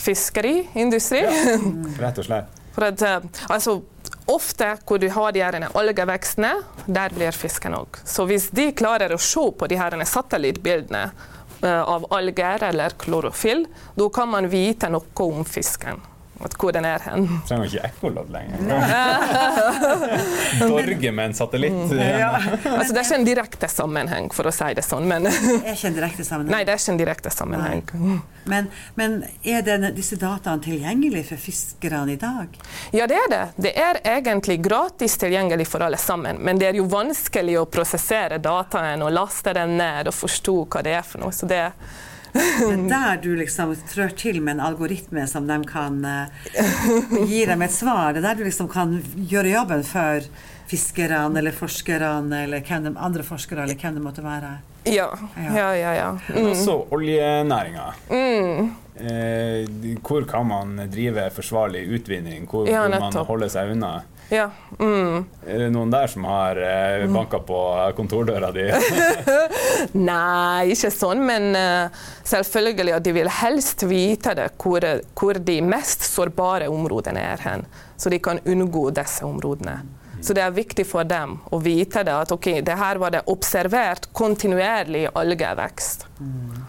Fiskeriindustri. 0.00 1.24
Ja, 1.28 1.56
rett 2.06 2.20
og 2.22 2.28
slett. 2.28 2.60
For 2.72 2.88
at, 2.88 3.02
altså, 3.52 3.82
ofte 4.32 4.70
hvor 4.88 5.00
du 5.02 5.10
har 5.12 5.32
de 5.36 5.42
her 5.44 5.68
algevekstene, 5.68 6.54
der 6.86 7.12
blir 7.12 7.36
fisken 7.36 7.76
òg. 7.76 8.00
Så 8.08 8.24
hvis 8.30 8.48
de 8.56 8.70
klarer 8.76 9.12
å 9.12 9.20
se 9.20 9.44
på 9.58 9.68
de 9.68 9.76
her 9.76 9.96
satellittbildene 10.08 11.04
uh, 11.10 11.31
av 11.62 12.06
alger 12.10 12.62
eller 12.62 12.90
klorofyll, 12.90 13.66
da 13.94 14.08
kan 14.08 14.28
man 14.28 14.48
vite 14.50 14.90
noe 14.90 15.26
om 15.26 15.44
fisken 15.44 16.00
hvor 16.58 16.72
den 16.74 16.86
er 16.88 17.02
hen. 17.06 17.28
Trenger 17.48 17.70
ikke 17.70 17.86
ekkolodd 17.88 18.32
lenger. 18.34 18.58
Dorge 20.60 21.12
med 21.16 21.24
en 21.30 21.34
satellitt. 21.34 21.94
Ja. 21.96 22.32
Altså, 22.38 22.92
det 22.92 23.00
er 23.00 23.06
ikke 23.06 23.18
en 23.20 23.26
direkte 23.26 23.70
sammenheng, 23.70 24.30
for 24.34 24.48
å 24.48 24.54
si 24.54 24.70
det 24.76 24.84
sånn. 24.86 25.08
Men 25.10 25.28
det 25.28 25.32
er 25.60 25.74
ikke 25.74 25.92
en 25.92 25.98
direkte 25.98 26.26
sammenheng? 26.26 26.52
Nei, 26.54 26.62
det 26.66 26.74
er 26.74 26.82
ikke 26.82 26.94
en 26.94 27.00
direkte 27.00 27.34
sammenheng. 27.34 27.82
Men, 28.44 28.68
men, 28.98 29.18
er 29.46 29.62
den, 29.66 29.86
disse 29.94 30.18
dataene 30.18 30.62
tilgjengelige 30.64 31.28
for 31.30 31.42
fiskerne 31.42 32.16
i 32.16 32.20
dag? 32.20 32.56
Ja, 32.94 33.06
det 33.10 33.18
er 33.20 33.28
det. 33.30 33.42
Det 33.68 33.74
er 33.78 34.00
egentlig 34.16 34.58
gratis 34.64 35.16
tilgjengelig 35.22 35.68
for 35.70 35.84
alle 35.86 36.00
sammen. 36.00 36.40
Men 36.42 36.58
det 36.58 36.72
er 36.72 36.80
jo 36.80 36.88
vanskelig 36.90 37.60
å 37.60 37.66
prosessere 37.70 38.40
dataen 38.42 39.04
og 39.04 39.12
laste 39.14 39.54
den 39.56 39.76
ned 39.78 40.10
og 40.10 40.16
forstå 40.16 40.56
hva 40.72 40.82
det 40.84 40.96
er 40.98 41.06
for 41.06 41.22
noe. 41.22 41.34
Så 41.34 41.46
det 41.50 41.62
det 42.32 42.72
er 42.72 42.86
der 42.88 43.20
du 43.22 43.30
liksom 43.36 43.74
trør 43.92 44.14
til 44.16 44.40
med 44.40 44.56
en 44.56 44.64
algoritme 44.68 45.26
som 45.28 45.46
de 45.48 45.58
kan 45.68 46.00
uh, 46.04 47.26
gi 47.28 47.44
dem 47.48 47.62
et 47.62 47.74
svar. 47.74 48.12
Det 48.14 48.22
er 48.22 48.30
der 48.30 48.40
du 48.40 48.46
liksom 48.48 48.70
kan 48.72 48.96
gjøre 49.16 49.52
jobben 49.52 49.84
for 49.86 50.28
fiskerne 50.72 51.38
eller 51.38 51.52
forskerne 51.52 52.44
eller 52.46 52.64
hvem 52.64 52.88
de, 52.88 52.92
andre 52.96 53.26
forskere 53.26 53.66
eller 53.66 53.76
hvem 53.80 53.98
det 53.98 54.04
måtte 54.04 54.24
være. 54.24 54.54
Ja. 54.88 55.10
Ja, 55.36 55.68
ja, 55.76 55.92
ja. 55.94 56.08
Mm. 56.34 56.48
Også 56.50 56.78
oljenæringa. 56.90 57.92
Mm. 58.10 58.72
Eh, 59.02 59.68
hvor 60.02 60.24
kan 60.28 60.46
man 60.46 60.80
drive 60.92 61.28
forsvarlig 61.34 61.84
utvinning? 61.94 62.48
Hvor, 62.50 62.68
ja, 62.68 62.88
man 62.88 63.14
holde 63.28 63.48
seg 63.52 63.72
unna? 63.76 64.00
Ja. 64.32 64.50
Mm. 64.78 65.24
Er 65.46 65.58
det 65.60 65.70
noen 65.74 65.90
der 65.92 66.08
som 66.08 66.24
har 66.24 66.56
eh, 66.56 67.02
banka 67.12 67.42
på 67.44 67.58
kontordøra 67.98 68.48
di? 68.54 68.64
Nei, 70.08 70.72
ikke 70.72 70.88
sånn, 70.94 71.20
men 71.28 71.50
uh, 71.52 72.04
selvfølgelig 72.24 72.94
at 72.96 73.04
de 73.04 73.12
vil 73.12 73.28
helst 73.42 73.84
vite 73.90 74.32
det, 74.38 74.48
hvor, 74.62 74.86
hvor, 75.20 75.36
de 75.36 75.58
mest 75.66 76.06
sårbare 76.08 76.70
områdene 76.72 77.26
er 77.34 77.44
hen, 77.44 77.66
så 78.00 78.08
de 78.08 78.22
kan 78.24 78.40
unngå 78.48 78.88
disse 78.96 79.26
områdene. 79.28 79.76
Så 80.22 80.32
det 80.38 80.46
er 80.46 80.56
viktig 80.56 80.88
for 80.88 81.04
dem 81.04 81.36
å 81.52 81.60
vite 81.60 82.00
det, 82.06 82.16
at 82.24 82.32
okay, 82.32 82.64
det 82.64 82.78
her 82.78 83.02
var 83.02 83.12
det 83.12 83.24
observert 83.28 84.08
kontinuerlig 84.16 85.08
algevekst. 85.12 86.06
Mm. 86.22 86.60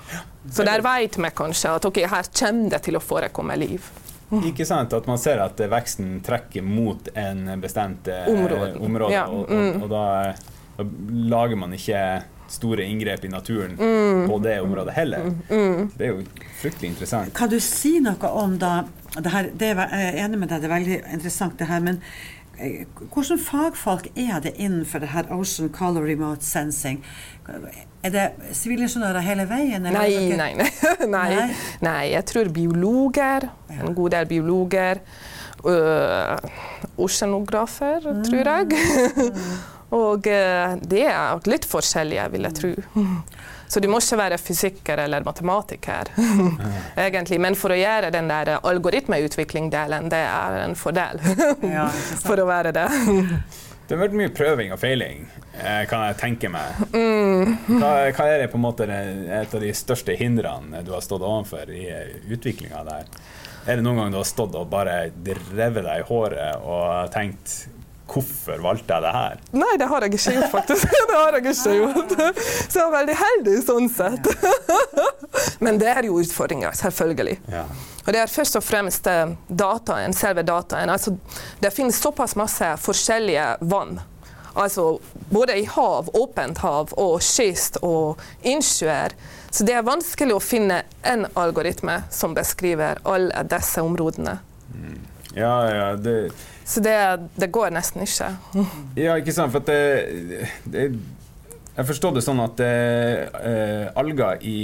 Så 0.52 0.66
der 0.68 0.84
vet 0.84 1.16
vi 1.16 1.32
kanskje 1.32 1.78
at 1.78 1.86
okay, 1.88 2.12
her 2.12 2.28
kommer 2.28 2.76
det 2.76 2.84
til 2.90 3.00
å 3.00 3.08
forekomme 3.08 3.56
liv. 3.62 3.86
Ikke 4.50 4.66
sant? 4.66 4.94
At 4.94 5.08
man 5.10 5.20
ser 5.22 5.42
at 5.44 5.60
veksten 5.60 6.18
trekker 6.26 6.66
mot 6.66 7.10
en 7.14 7.46
bestemt 7.62 8.10
eh, 8.12 8.30
område, 8.32 8.74
område 8.80 9.16
ja. 9.16 9.26
og, 9.28 9.50
og, 9.52 9.84
og 9.84 9.92
da, 9.92 10.06
da, 10.78 10.88
lager 11.34 11.60
man 11.60 11.76
ikke 11.78 12.04
store 12.54 12.86
inngrep 12.86 13.26
i 13.26 13.32
naturen 13.32 13.78
mm. 13.80 14.28
på 14.30 14.40
det 14.44 14.60
området 14.62 14.94
heller. 14.94 15.30
Mm. 15.30 15.40
mm. 15.50 15.92
Det 15.98 16.08
er 16.08 16.12
jo 16.14 16.50
fryktelig 16.62 16.94
interessant. 16.94 17.34
Kan 17.38 17.52
du 17.54 17.60
si 17.64 17.98
noe 18.04 18.34
om 18.44 18.60
da 18.62 18.84
det 19.14 19.30
her, 19.30 19.50
det 19.54 19.68
er, 19.76 19.82
Jeg 19.94 20.14
er 20.14 20.24
enig 20.26 20.40
med 20.42 20.50
deg, 20.50 20.62
det 20.64 20.70
er 20.70 20.74
veldig 20.74 20.96
interessant 21.14 21.60
det 21.60 21.70
her. 21.70 21.84
men 21.86 22.00
hvordan 23.14 23.40
fagfolk 23.40 24.08
er 24.16 24.40
det 24.44 24.54
innenfor 24.56 25.04
det 25.04 25.12
her 25.14 25.30
Ocean 25.32 25.70
Color 25.74 26.06
Remote 26.08 26.46
Sensing? 26.46 27.04
Er 28.04 28.10
det 28.14 28.26
sivilingeniører 28.56 29.24
hele 29.26 29.48
veien? 29.50 29.84
Nei, 29.84 30.10
nei, 30.44 30.52
nei, 31.08 31.48
nei, 31.84 32.02
Jeg 32.14 32.26
tror 32.32 32.52
biologer, 32.54 33.50
en 33.80 33.96
god 33.96 34.18
del 34.18 34.28
biologer. 34.32 35.04
Uh, 35.64 36.36
oceanografer, 37.00 38.04
mm. 38.04 38.24
tror 38.28 38.50
jeg. 38.52 38.84
Og 39.94 40.30
uh, 40.30 40.76
det 40.82 41.06
er 41.10 41.50
litt 41.50 41.68
forskjellige, 41.70 42.30
vil 42.34 42.50
jeg 42.50 42.60
tro. 42.60 42.74
Så 43.74 43.82
du 43.82 43.88
må 43.90 43.98
ikke 43.98 44.20
være 44.20 44.38
fysiker 44.38 45.00
eller 45.08 45.24
matematiker, 45.26 46.12
egentlig. 47.06 47.40
Men 47.42 47.56
for 47.58 47.74
å 47.74 47.78
gjøre 47.80 48.12
den 48.14 48.28
der 48.30 48.58
algoritmeutvikling-delen, 48.60 50.12
det 50.14 50.20
er 50.30 50.58
en 50.62 50.76
fordel 50.78 51.22
for 52.28 52.38
å 52.38 52.46
være 52.46 52.74
det. 52.76 52.86
Det 53.88 53.96
har 53.96 54.04
vært 54.04 54.20
mye 54.20 54.34
prøving 54.36 54.76
og 54.76 54.80
feiling, 54.80 55.26
eh, 55.58 55.82
kan 55.90 56.06
jeg 56.06 56.20
tenke 56.22 56.52
meg. 56.54 56.84
Mm. 56.94 57.56
Hva, 57.80 57.90
hva, 58.14 58.28
er 58.30 58.44
det 58.44 58.52
på 58.54 58.60
en 58.62 58.66
måte 58.68 58.86
et 58.86 59.58
av 59.58 59.66
de 59.66 59.74
største 59.76 60.16
hindrene 60.22 60.86
du 60.86 60.94
har 60.94 61.02
stått 61.04 61.26
overfor 61.26 61.74
i 61.74 61.88
utviklinga 62.30 62.86
der? 62.88 63.10
Er 63.66 63.80
det 63.80 63.88
noen 63.88 64.04
gang 64.04 64.14
du 64.14 64.20
har 64.22 64.28
stått 64.28 64.56
og 64.60 64.70
bare 64.72 65.08
revet 65.10 65.82
deg 65.82 66.04
i 66.04 66.08
håret 66.08 66.62
og 66.62 67.12
tenkt 67.16 67.64
Hvorfor 68.10 68.60
valgte 68.62 68.94
jeg 68.94 69.04
det 69.06 69.12
her? 69.16 69.40
Nei, 69.56 69.72
det 69.80 69.88
har 69.90 70.04
jeg 70.04 70.14
ikke 70.14 70.34
gjort, 70.36 70.52
faktisk. 70.52 70.96
det 71.10 71.18
har 71.18 71.38
jeg 71.38 71.46
ikke 71.46 71.76
gjort. 71.80 72.14
Så 72.44 72.80
jeg 72.80 72.86
er 72.86 72.94
veldig 72.98 73.18
heldig 73.22 73.58
sånn 73.64 73.90
sett. 73.94 74.30
Men 75.66 75.80
det 75.82 75.90
er 75.94 76.08
jo 76.10 76.20
utfordringer, 76.22 76.76
selvfølgelig. 76.78 77.38
Ja. 77.54 77.66
Og 78.04 78.12
det 78.12 78.20
er 78.20 78.32
først 78.32 78.60
og 78.60 78.66
fremst 78.66 79.08
eh, 79.08 79.36
dataen, 79.48 80.16
selve 80.16 80.44
dataen. 80.46 80.92
Altså, 80.92 81.16
det 81.64 81.72
finnes 81.74 82.02
såpass 82.04 82.36
masse 82.40 82.74
forskjellige 82.84 83.48
vann. 83.72 84.02
Altså 84.54 85.00
både 85.30 85.56
i 85.58 85.66
hav, 85.66 86.12
åpent 86.14 86.60
hav, 86.62 86.92
og 87.00 87.22
kyst 87.26 87.80
og 87.82 88.22
innsjøer. 88.46 89.16
Så 89.50 89.66
det 89.66 89.78
er 89.78 89.88
vanskelig 89.88 90.36
å 90.36 90.44
finne 90.44 90.84
en 91.02 91.26
algoritme 91.40 92.04
som 92.14 92.36
beskriver 92.38 93.02
alle 93.10 93.46
disse 93.50 93.82
områdene. 93.82 94.38
Mm. 94.76 95.00
Ja, 95.34 95.56
ja, 95.74 95.88
det... 95.98 96.18
Så 96.66 96.80
det, 96.80 96.96
det, 97.36 97.50
går 97.52 97.74
nesten 97.76 98.06
ikke. 98.06 98.30
ja, 99.06 99.18
ikke 99.20 99.36
sant. 99.36 99.52
For 99.52 99.66
det, 99.68 99.80
det, 100.64 100.86
Jeg 101.74 101.88
forstår 101.90 102.16
det 102.18 102.24
sånn 102.26 102.40
at 102.44 102.62
eh, 102.64 103.90
alger 104.00 104.44
i 104.46 104.60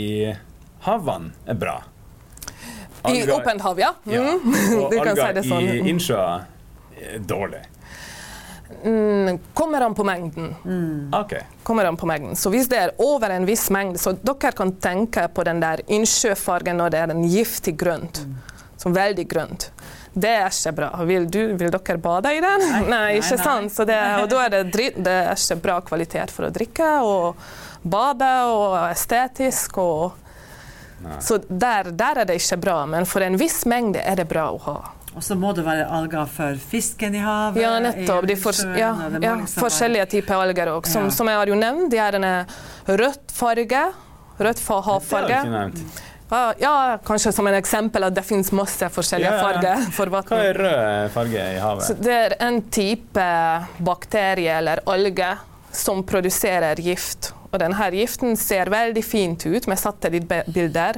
havvann 0.85 1.31
er 1.49 1.57
bra. 1.59 1.79
I 3.09 3.23
åpent 3.31 3.61
hav, 3.63 3.79
ja. 3.79 3.93
Mm. 4.05 4.13
ja. 4.13 4.23
Og 4.77 4.95
alger 5.01 5.41
si 5.41 5.49
sånn. 5.49 5.67
i 5.67 5.91
innsjøer 5.91 6.47
dårlig. 7.27 7.65
Mm, 8.83 9.39
kommer 9.53 9.81
an 9.81 9.95
på 9.95 10.03
mengden. 10.03 10.55
Mm. 10.65 11.13
Okay. 11.13 11.41
Kommer 11.63 11.85
an 11.85 11.97
på 11.97 12.05
mengden. 12.05 12.35
Så 12.35 12.49
hvis 12.49 12.69
det 12.69 12.77
er 12.77 12.91
over 12.97 13.29
en 13.29 13.47
viss 13.47 13.67
mengde, 13.73 13.99
så 13.99 14.13
dere 14.13 14.51
kan 14.55 14.75
tenke 14.81 15.25
på 15.33 15.43
den 15.47 15.61
der 15.63 15.81
innsjøfargen 15.87 16.79
når 16.79 16.93
det 16.93 17.01
er 17.01 17.13
en 17.15 17.25
giftig 17.27 17.75
grønt. 17.79 18.21
Mm. 18.25 18.37
Som 18.79 18.95
veldig 18.95 19.25
grønt. 19.27 19.71
Det 20.13 20.31
er 20.41 20.47
ikke 20.49 20.73
bra. 20.79 20.89
Vil, 21.05 21.27
du, 21.31 21.41
vil 21.59 21.73
dere 21.73 21.97
bade 22.01 22.33
i 22.33 22.41
den? 22.43 22.65
Nei, 22.71 22.83
nei 22.89 23.09
ikke 23.19 23.37
nei, 23.37 23.43
sant? 23.45 23.81
Det, 23.87 23.99
og 24.23 24.29
da 24.31 24.45
er 24.45 24.55
det, 24.55 24.63
dritt, 24.73 25.01
det 25.05 25.17
er 25.25 25.35
ikke 25.35 25.59
bra 25.63 25.79
kvalitet 25.85 26.33
for 26.33 26.49
å 26.49 26.53
drikke 26.53 26.89
og 27.05 27.43
bade 27.83 28.31
og 28.49 28.79
estetisk. 28.89 29.77
og 29.77 30.25
så 31.19 31.37
der, 31.47 31.91
der, 31.91 32.23
er 32.23 32.25
det 32.27 32.39
ikke 32.41 32.57
bra, 32.59 32.79
men 32.89 33.05
for 33.07 33.23
en 33.23 33.37
viss 33.39 33.63
mengde 33.69 34.01
er 34.03 34.19
det 34.19 34.27
bra 34.27 34.49
å 34.51 34.57
ha. 34.65 34.79
Og 35.15 35.23
så 35.25 35.35
må 35.39 35.53
det 35.57 35.63
være 35.65 35.87
alger 35.89 36.27
for 36.29 36.59
fisken 36.71 37.15
i 37.17 37.21
havet? 37.23 37.61
Ja, 37.63 37.71
nettopp. 37.81 38.27
De 38.29 38.35
for, 38.39 38.59
ja, 38.77 38.91
ja, 39.23 39.37
forskjellige 39.49 40.05
typer 40.13 40.43
alger 40.43 40.73
òg. 40.75 40.89
Som, 40.89 41.07
ja. 41.07 41.15
som, 41.15 41.31
jeg 41.31 41.41
har 41.41 41.49
jo 41.49 41.57
nevnt, 41.59 41.89
de 41.91 42.01
er 42.03 42.19
en 42.19 42.27
rødt 43.01 43.33
farge. 43.33 43.87
Rødt 44.39 44.61
havfarge. 44.69 45.41
Ja, 46.29 46.99
kanskje 47.05 47.31
som 47.33 47.47
en 47.49 47.57
eksempel 47.57 48.05
at 48.05 48.13
det 48.13 48.23
finnes 48.27 48.51
masse 48.53 48.85
forskjellige 48.93 49.31
ja, 49.33 49.41
farger 49.41 49.85
for 49.95 50.13
vann. 50.13 50.27
Hva 50.29 50.41
er 50.45 50.59
rød 50.61 51.13
farge 51.15 51.45
i 51.55 51.59
havet? 51.63 51.87
Så 51.87 51.97
det 51.97 52.15
er 52.15 52.35
en 52.45 52.61
type 52.69 53.29
bakterie 53.81 54.57
eller 54.59 54.83
alge 54.89 55.31
som 55.73 56.03
produserer 56.05 56.81
gift. 56.85 57.31
Og 57.49 57.57
denne 57.61 57.87
giften 57.97 58.37
ser 58.37 58.69
veldig 58.69 59.01
fint 59.05 59.45
ut 59.45 59.65
med 59.69 59.79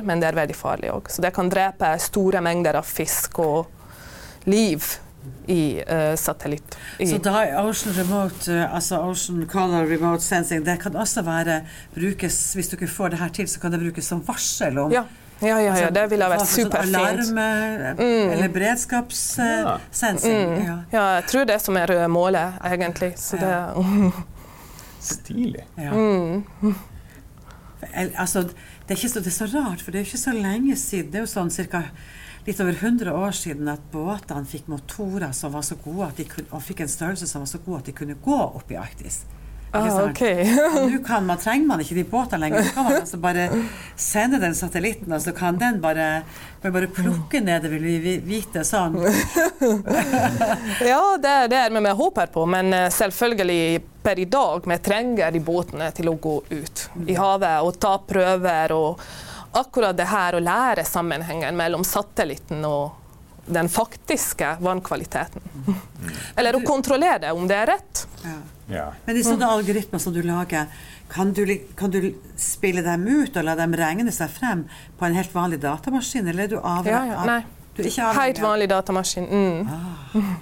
men 0.03 0.19
det 0.19 0.27
er 0.27 0.35
veldig 0.35 0.57
farlig 0.57 0.91
òg. 0.91 1.07
Så 1.07 1.23
det 1.23 1.31
kan 1.35 1.49
drepe 1.49 1.93
store 1.99 2.41
mengder 2.43 2.75
av 2.75 2.83
fisk 2.83 3.39
og 3.39 3.71
liv 4.43 4.83
i 5.47 5.79
uh, 5.79 6.15
satellitt. 6.17 6.75
I, 6.97 7.07
Så 7.07 7.21
da 7.23 7.43
er 7.45 7.59
Ocean 7.61 7.93
Remote, 7.95 8.51
uh, 8.51 8.75
altså 8.75 8.99
Ocean 9.05 9.45
Color 9.47 9.87
Remote 9.87 10.23
Sensing, 10.23 10.65
det 10.65 10.79
kan 10.81 10.95
også 10.97 11.21
være 11.25 11.61
brukes 11.93 12.39
Hvis 12.57 12.71
dere 12.73 12.89
får 12.89 13.13
det 13.13 13.19
her 13.21 13.33
til, 13.35 13.47
så 13.47 13.61
kan 13.61 13.71
det 13.71 13.81
brukes 13.83 14.09
som 14.11 14.23
varsel 14.27 14.79
om 14.81 14.93
ja. 14.93 15.05
Ja, 15.41 15.57
ja, 15.61 15.73
ja, 15.79 15.89
det 15.89 16.03
ville 16.11 16.27
vært 16.29 16.39
altså, 16.43 16.61
sånn 16.61 16.69
superfint. 16.69 16.95
Alarm 16.95 17.37
eh, 17.97 18.33
eller 18.35 18.49
beredskapssensing. 18.53 20.51
Ja. 20.61 20.65
ja. 20.67 20.75
Ja, 20.91 21.05
jeg 21.17 21.25
tror 21.31 21.45
det 21.49 21.57
som 21.63 21.77
er 21.81 21.87
målet, 22.13 22.59
egentlig. 22.67 23.13
Så 23.17 23.37
det, 23.41 23.53
Stilig. 25.01 25.63
Ja. 25.81 25.91
El- 27.93 28.13
Altså, 28.17 28.41
det, 28.43 28.53
er 28.93 28.97
ikke 28.99 29.09
så, 29.09 29.19
det 29.19 29.27
er 29.31 29.37
så 29.39 29.45
rart, 29.55 29.81
for 29.81 29.91
det 29.91 29.99
er 29.99 30.03
jo 30.05 30.09
ikke 30.11 30.25
så 30.29 30.33
lenge 30.37 30.75
siden. 30.77 31.11
Det 31.11 31.17
er 31.21 31.25
jo 31.25 31.31
sånn 31.33 31.49
cirka 31.53 31.83
litt 32.45 32.59
over 32.61 32.73
100 32.73 33.11
år 33.13 33.31
siden 33.37 33.67
at 33.69 33.81
båtene 33.93 34.45
fikk 34.49 34.69
motorer 34.71 35.31
som 35.37 35.53
var 35.53 35.61
så 35.65 35.75
gode 35.81 36.07
at 36.07 36.17
de 36.21 36.25
kunne, 36.29 36.47
og 36.51 36.61
fikk 36.65 36.79
en 36.85 36.89
størrelse 36.89 37.27
som 37.29 37.41
var 37.43 37.49
så 37.51 37.59
god 37.65 37.79
at 37.81 37.85
de 37.91 37.97
kunne 37.97 38.15
gå 38.21 38.37
opp 38.37 38.71
i 38.73 38.77
Arktis. 38.81 39.23
Ah, 39.73 40.03
okay. 40.03 40.57
Nå 40.91 41.03
kan 41.07 41.25
man, 41.25 41.37
trenger 41.37 41.67
man 41.67 41.79
ikke 41.79 41.95
de 41.95 42.03
båtene 42.03 42.41
lenger. 42.41 42.65
Nå 42.65 42.73
kan 42.75 42.83
man 42.83 42.95
altså 42.97 43.17
bare 43.23 43.45
sende 43.95 44.39
den 44.41 44.55
satellitten, 44.55 45.13
og 45.15 45.21
så 45.23 45.31
kan 45.31 45.57
den 45.61 45.79
bare, 45.81 46.23
bare, 46.61 46.89
plukke 46.91 47.39
ned 47.39 47.63
det, 47.63 47.71
vil 47.71 47.87
vi 48.03 48.17
vite. 48.25 48.65
Sånn. 48.67 48.99
Ja, 50.91 51.17
det 51.21 51.31
er 51.31 51.49
det 51.51 51.63
vi 51.71 51.95
håper 51.95 52.27
på, 52.33 52.45
men 52.49 52.73
eh, 52.73 52.89
selvfølgelig 52.91 53.81
per 54.03 54.19
i 54.19 54.25
dag 54.25 54.65
vi 54.67 54.77
trenger 54.83 55.31
de 55.31 55.39
båtene 55.45 55.91
til 55.95 56.09
å 56.09 56.15
gå 56.19 56.35
ut 56.49 56.81
i 57.07 57.15
havet 57.15 57.61
og 57.63 57.77
ta 57.79 57.95
prøver. 58.07 58.73
og 58.75 58.99
Akkurat 59.61 59.95
det 59.95 60.09
her 60.11 60.35
å 60.35 60.43
lære 60.43 60.83
sammenhengen 60.87 61.55
mellom 61.55 61.85
satellitten 61.87 62.65
og 62.67 62.97
den 63.51 63.69
faktiske 63.69 64.57
vannkvaliteten. 64.59 65.41
Eller 66.35 66.55
å 66.55 66.63
kontrollere 66.65 67.19
det, 67.27 67.31
om 67.35 67.47
det 67.47 67.61
er 67.61 67.71
rett. 67.75 68.07
Ja. 68.23 68.39
Ja. 68.71 68.89
Men 69.05 69.17
i 69.19 69.23
sånne 69.25 69.49
algoritmer 69.51 69.99
som 70.01 70.13
du 70.15 70.21
lager, 70.25 70.69
kan 71.11 71.33
du, 71.35 71.43
kan 71.75 71.91
du 71.91 72.13
spille 72.39 72.83
dem 72.85 73.03
ut 73.07 73.35
og 73.35 73.43
la 73.47 73.57
dem 73.59 73.75
regne 73.75 74.13
seg 74.15 74.31
frem 74.31 74.63
på 74.99 75.07
en 75.07 75.17
helt 75.17 75.33
vanlig 75.35 75.59
datamaskin, 75.63 76.27
eller 76.31 76.47
er 76.47 76.53
du 76.53 76.61
avhengig 76.61 76.95
Ja, 76.95 77.03
ja, 77.11 77.25
nei. 77.27 77.41
Du 77.75 77.83
er 77.83 77.91
ikke 77.91 78.07
avhengig 78.07 78.21
Helt 78.21 78.41
vanlig 78.45 78.69
datamaskin. 78.71 79.27
Mm. 79.27 80.39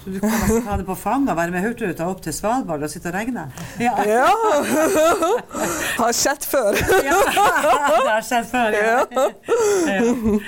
Så 0.00 0.10
du 0.10 0.20
kan 0.20 0.32
altså 0.32 0.60
ta 0.64 0.76
det 0.80 0.86
på 0.88 0.94
fanget 0.96 1.30
og 1.34 1.36
være 1.36 1.52
med 1.52 1.64
Hurtigruta 1.66 2.06
opp 2.08 2.22
til 2.24 2.32
Svalbard 2.32 2.82
og 2.86 2.88
sitte 2.88 3.10
og 3.10 3.18
regne? 3.18 3.46
Ja, 3.82 3.92
Ja! 4.08 4.28
Har 6.00 6.14
sett 6.16 6.46
før. 6.48 6.72
ja. 7.10 7.18
det 7.20 8.08
har 8.08 8.24
skjedd 8.24 8.46
før. 8.48 8.72
Ja. 8.72 9.02
Ja. 9.12 9.98
Du 10.00 10.40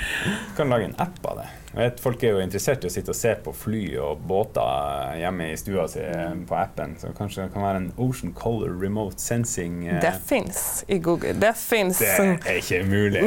kan 0.56 0.72
lage 0.72 0.88
en 0.88 0.96
app 1.04 1.20
av 1.28 1.42
det. 1.42 1.50
Vet, 1.72 2.00
folk 2.04 2.20
er 2.22 2.34
jo 2.34 2.40
interessert 2.44 2.82
i 2.84 2.88
å 2.90 2.92
sitte 2.92 3.14
og 3.14 3.16
se 3.16 3.30
på 3.44 3.52
fly 3.56 3.82
og 4.04 4.20
båter 4.28 5.14
hjemme 5.22 5.46
i 5.54 5.56
stua 5.56 5.86
si 5.88 6.02
på 6.48 6.56
appen. 6.58 6.98
Så 7.00 7.14
kanskje 7.16 7.46
det 7.46 7.54
kan 7.54 7.64
være 7.64 7.80
en 7.80 7.86
Ocean 7.96 8.34
Color 8.36 8.74
Remote 8.82 9.16
Sensing 9.22 9.86
eh, 9.88 9.96
Det 10.04 10.12
fins 10.28 10.84
i 10.92 10.98
Google. 11.00 11.32
Det 11.40 11.54
fins. 11.56 12.02
Det 12.02 12.12
er 12.44 12.60
ikke 12.60 12.82
mulig. 12.90 13.22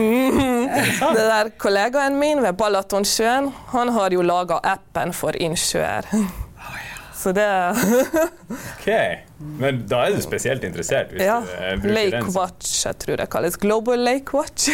Det 1.16 1.26
der 1.26 1.50
kollegaen 1.62 2.20
min 2.22 2.44
ved 2.46 2.54
Balatonsjøen, 2.60 3.50
han 3.74 3.94
har 3.98 4.14
jo 4.14 4.22
laga 4.26 4.60
appen 4.64 5.14
for 5.18 5.34
innsjøer. 5.42 6.06
Så 7.26 7.32
det 7.34 7.46
Ok, 8.76 8.88
Men 9.58 9.80
da 9.90 10.04
er 10.06 10.14
du 10.14 10.22
spesielt 10.22 10.64
interessert 10.68 11.10
hvis 11.16 11.24
Ja. 11.26 11.40
du 11.42 11.50
eh, 11.58 11.76
bruker 11.82 11.96
Lake 11.96 12.12
den. 12.12 12.20
Lakewatch, 12.22 12.36
Watch, 12.38 12.74
jeg 12.86 12.98
tror 13.02 13.18
det 13.24 13.30
kalles. 13.34 13.58
Global 13.58 14.04
Lake 14.06 14.36
Watch. 14.38 14.70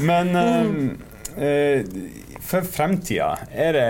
Men 0.00 0.36
eh, 0.36 0.50
eh, 0.60 1.08
for 2.44 2.66
fremtida, 2.66 3.32
er 3.52 3.76
det 3.76 3.86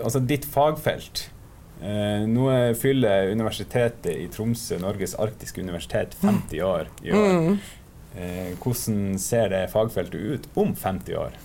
altså 0.00 0.20
ditt 0.24 0.44
fagfelt 0.48 1.26
eh, 1.82 2.24
Nå 2.30 2.48
fyller 2.80 3.30
Universitetet 3.32 4.12
i 4.14 4.28
Tromsø, 4.32 4.78
Norges 4.82 5.16
arktiske 5.20 5.62
universitet, 5.64 6.16
50 6.22 6.62
år 6.66 6.90
i 7.04 7.12
år. 7.14 7.32
Mm. 7.34 7.58
Eh, 8.14 8.50
hvordan 8.62 9.18
ser 9.18 9.50
det 9.50 9.64
fagfeltet 9.72 10.20
ut 10.20 10.48
om 10.54 10.74
50 10.78 11.16
år? 11.18 11.38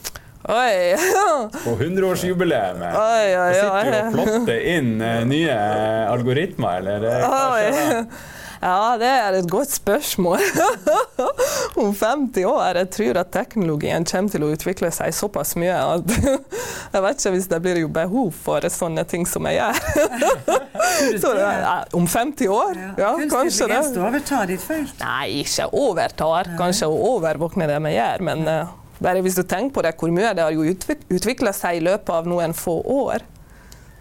Oi! 0.50 0.96
På 1.66 1.74
100-årsjubileet? 1.76 2.78
Oi, 2.80 3.30
oi, 3.36 3.54
Sitter 3.58 3.90
du 3.90 3.98
og 3.98 4.14
plotter 4.16 4.68
inn 4.78 4.94
eh, 5.04 5.24
nye 5.28 5.56
algoritmer, 6.10 6.80
eller? 6.80 7.08
eh, 7.10 7.26
hva 7.26 7.48
skjer 7.58 7.90
da? 7.98 8.04
Ja, 8.62 8.98
det 9.00 9.08
er 9.08 9.36
et 9.40 9.48
godt 9.50 9.72
spørsmål. 9.72 10.42
Om 11.80 11.94
50 11.96 12.44
år 12.50 12.80
jeg 12.82 12.90
tror 12.92 13.20
at 13.22 13.30
teknologien 13.32 14.04
kommer 14.10 14.34
til 14.34 14.44
å 14.44 14.50
utvikle 14.52 14.90
seg 14.92 15.14
såpass 15.16 15.54
mye 15.60 15.78
at 15.80 16.12
jeg 16.94 17.04
vet 17.06 17.22
ikke 17.22 17.32
hvis 17.38 17.48
det 17.54 17.60
blir 17.64 17.80
jo 17.86 17.88
behov 17.96 18.34
for 18.36 18.68
sånne 18.74 19.06
ting 19.08 19.24
som 19.30 19.48
jeg 19.48 19.62
gjør. 19.62 19.80
Så, 21.24 21.32
ja, 21.40 21.78
om 21.96 22.08
50 22.10 22.50
år? 22.52 22.80
Ja, 23.00 23.14
Kunstig 23.16 23.32
kanskje 23.32 23.68
det. 23.72 23.78
intelligens 23.80 24.04
overtar 24.10 24.50
ditt 24.52 24.64
felt. 24.66 24.94
Nei, 25.00 25.28
ikke 25.46 25.70
overtar. 25.80 26.50
Kanskje 26.60 26.90
å 26.92 26.98
overvåkne 27.16 27.68
det 27.70 27.78
vi 27.86 27.94
gjør, 27.96 28.26
men 28.28 28.44
eh, 28.52 28.74
bare 29.00 29.22
hvis 29.24 29.38
du 29.40 29.44
tenker 29.48 29.72
på 29.78 29.84
det, 29.86 29.94
hvor 30.02 30.12
mye 30.12 30.34
det 30.36 30.44
har 30.44 30.52
jo 30.56 30.66
utvikla 30.68 31.54
seg 31.56 31.80
i 31.80 31.86
løpet 31.88 32.12
av 32.18 32.28
noen 32.28 32.52
få 32.58 32.76
år. 32.92 33.24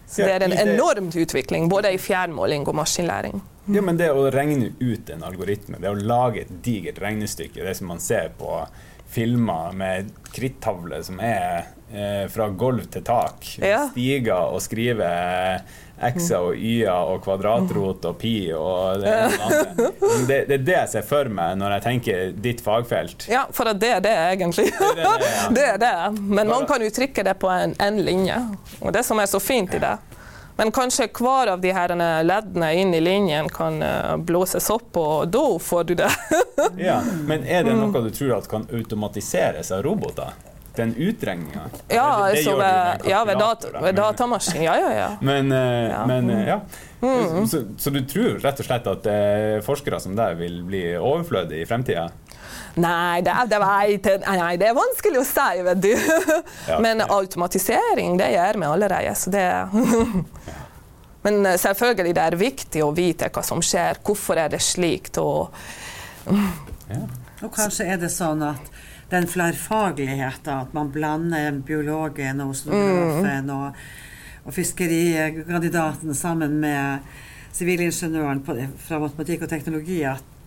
Så 0.09 0.25
det 0.25 0.33
er 0.35 0.47
en 0.49 0.55
det- 0.57 0.65
enormt 0.73 1.15
utvikling, 1.21 1.69
både 1.71 1.93
i 1.95 2.01
fjernmåling 2.01 2.67
og 2.67 2.75
maskinlæring. 2.81 3.39
Ja, 3.69 3.81
men 3.85 3.97
det 3.99 4.09
å 4.11 4.27
regne 4.33 4.71
ut 4.79 5.09
en 5.13 5.23
algoritme, 5.27 5.77
det 5.81 5.89
å 5.91 5.97
lage 5.97 6.41
et 6.45 6.53
digert 6.65 7.01
regnestykke, 7.03 7.63
det 7.65 7.75
som 7.77 7.87
man 7.91 7.99
ser 8.01 8.31
på 8.39 8.63
filmer 9.09 9.71
med 9.73 10.09
krittavle 10.33 10.99
som 11.03 11.17
er 11.25 11.63
eh, 11.91 12.25
fra 12.29 12.49
gulv 12.53 12.85
til 12.93 13.01
tak, 13.05 13.55
Ja. 13.65 13.87
stiger 13.91 14.51
og 14.53 14.61
skriver 14.61 15.63
x-er 15.99 16.45
og 16.51 16.55
y-er 16.55 17.09
og 17.11 17.23
kvadratrot 17.25 18.05
og 18.07 18.19
pi 18.21 18.51
og 18.55 19.01
det 19.01 19.15
andre. 19.17 19.89
det, 20.29 20.37
det 20.47 20.59
er 20.59 20.63
det 20.69 20.75
jeg 20.77 20.91
ser 20.93 21.07
for 21.09 21.27
meg 21.33 21.57
når 21.59 21.73
jeg 21.75 21.85
tenker 21.87 22.29
ditt 22.45 22.61
fagfelt. 22.63 23.25
Ja, 23.33 23.47
for 23.51 23.73
det 23.73 23.89
er 23.97 24.05
det 24.05 24.13
egentlig. 24.29 24.69
Det 24.77 24.93
er 24.93 25.17
det, 25.19 25.33
ja. 25.33 25.49
Det 25.57 25.65
er 25.73 25.81
det. 25.81 25.95
Men 26.21 26.47
noen 26.53 26.69
kan 26.69 26.85
uttrykke 26.85 27.25
det 27.27 27.35
på 27.41 27.49
en, 27.51 27.73
en 27.81 27.99
linje. 28.05 28.37
Og 28.79 28.93
det 28.95 29.03
som 29.09 29.19
er 29.19 29.27
så 29.27 29.41
fint 29.43 29.73
i 29.75 29.81
det. 29.83 29.97
Men 30.59 30.71
kanskje 30.75 31.05
hver 31.15 31.53
av 31.53 31.61
de 31.63 31.71
her 31.71 31.93
leddene 32.27 32.73
inn 32.75 32.91
i 32.93 32.99
linjen 32.99 33.47
kan 33.49 33.77
eh, 33.83 34.17
blåses 34.27 34.65
opp, 34.73 34.97
og 34.99 35.29
da 35.31 35.43
får 35.63 35.83
du 35.87 35.95
det. 36.03 36.11
Ja, 36.89 36.97
men 37.23 37.45
er 37.47 37.63
det 37.63 37.77
noe 37.79 38.01
du 38.03 38.09
tror 38.11 38.33
at 38.35 38.49
kan 38.51 38.65
automatiseres 38.75 39.71
av 39.71 39.85
roboter? 39.85 40.33
Den 40.75 40.91
utregninga? 40.99 41.69
Ja, 41.87 42.27
det, 42.33 42.43
ved, 42.43 43.07
ja, 43.07 43.23
ved, 43.27 43.39
dat 43.39 43.63
ved 43.81 43.95
datamaskin. 43.95 44.65
Ja, 44.67 44.75
ja, 44.79 44.91
ja. 45.03 45.07
Men, 45.21 45.51
eh, 45.55 45.87
Ja. 45.89 46.03
Mm. 46.03 46.11
men 46.11 46.29
eh, 46.35 46.47
ja. 46.47 46.59
Så, 47.47 47.63
så 47.79 47.89
du 47.95 48.01
tror 48.03 48.41
rett 48.43 48.59
og 48.59 48.67
slett 48.67 48.87
at 48.91 49.07
forskere 49.63 50.01
som 50.03 50.19
deg 50.19 50.35
vil 50.43 50.59
bli 50.67 50.83
overflødige 50.99 51.63
i 51.63 51.67
fremtida? 51.71 52.09
Nei 52.79 53.21
det, 53.25 53.33
er, 53.33 53.49
det 53.49 53.59
vet 53.61 54.25
nei, 54.25 54.53
det 54.61 54.69
er 54.69 54.77
vanskelig 54.77 55.21
å 55.21 55.27
si, 55.27 55.63
vet 55.67 55.83
du. 55.83 55.91
Ja, 56.69 56.79
Men 56.83 57.01
automatisering, 57.01 58.17
det 58.19 58.31
gjør 58.35 58.59
vi 58.61 58.67
allerede. 58.69 59.15
Så 59.17 59.33
det 59.33 59.45
Men 61.25 61.45
eh, 61.45 61.57
selvfølgelig 61.59 62.13
det 62.15 62.25
er 62.25 62.39
viktig 62.39 62.83
å 62.85 62.91
vite 62.95 63.29
hva 63.33 63.43
som 63.43 63.63
skjer, 63.65 63.99
hvorfor 64.05 64.39
er 64.39 64.53
det 64.53 64.61
slik. 64.63 65.11
Og 65.19 65.51
Og 67.41 67.51
kanskje 67.55 67.87
er 67.93 67.99
det 68.01 68.11
sånn 68.11 68.43
at 68.43 68.71
den 69.09 69.25
flerfagligheten, 69.27 70.51
at 70.53 70.73
man 70.75 70.91
blander 70.93 71.55
biologen 71.65 72.43
og 72.43 72.53
oceanografen 72.53 73.49
og, 73.55 73.79
og 74.45 74.53
fiskerikandidaten 74.53 76.13
sammen 76.17 76.59
med 76.61 77.07
sivilingeniøren 77.55 78.43
fra 78.45 78.99
matematikk 79.01 79.47
og 79.47 79.51
teknologi, 79.51 80.03
at 80.05 80.38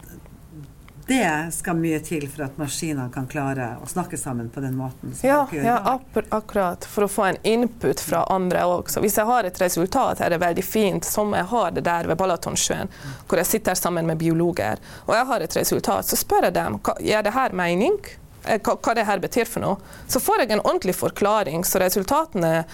det 1.12 1.52
skal 1.52 1.76
mye 1.76 1.98
til 2.04 2.24
for 2.32 2.46
at 2.46 2.56
maskinene 2.60 3.10
kan 3.12 3.26
klare 3.28 3.66
å 3.84 3.88
snakke 3.90 4.16
sammen 4.20 4.48
på 4.52 4.62
den 4.64 4.76
måten. 4.78 5.12
som 5.14 5.28
ja, 5.28 5.42
ja 5.52 5.98
akkurat. 6.32 6.84
For 6.88 7.04
å 7.04 7.10
få 7.12 7.26
en 7.28 7.40
input 7.46 8.00
fra 8.00 8.24
andre 8.32 8.64
også. 8.64 9.02
Hvis 9.04 9.18
jeg 9.20 9.28
har 9.28 9.44
et 9.44 9.60
resultat, 9.60 10.20
er 10.24 10.32
det 10.32 10.40
veldig 10.40 10.64
fint, 10.64 11.04
som 11.04 11.34
jeg 11.36 11.44
har 11.52 11.70
det 11.76 11.84
der 11.84 12.08
ved 12.08 12.16
Balatonsjøen, 12.20 12.88
hvor 13.28 13.42
jeg 13.42 13.50
sitter 13.50 13.78
sammen 13.78 14.08
med 14.08 14.20
biologer, 14.22 14.80
og 15.06 15.14
jeg 15.18 15.28
har 15.32 15.44
et 15.44 15.56
resultat, 15.60 16.08
så 16.08 16.16
spør 16.16 16.48
jeg 16.48 16.56
dem 16.56 16.80
gir 17.04 17.22
det 17.28 17.36
her 17.36 17.52
mening? 17.52 18.00
Eh, 18.44 18.58
Hva, 18.58 18.74
hva 18.80 18.94
det 18.98 19.04
her 19.06 19.20
betyr 19.22 19.46
for 19.46 19.62
noe? 19.62 19.94
Så 20.10 20.20
får 20.20 20.42
jeg 20.42 20.52
en 20.56 20.64
ordentlig 20.64 20.96
forklaring, 20.98 21.64
så 21.68 21.78
resultatene 21.84 22.64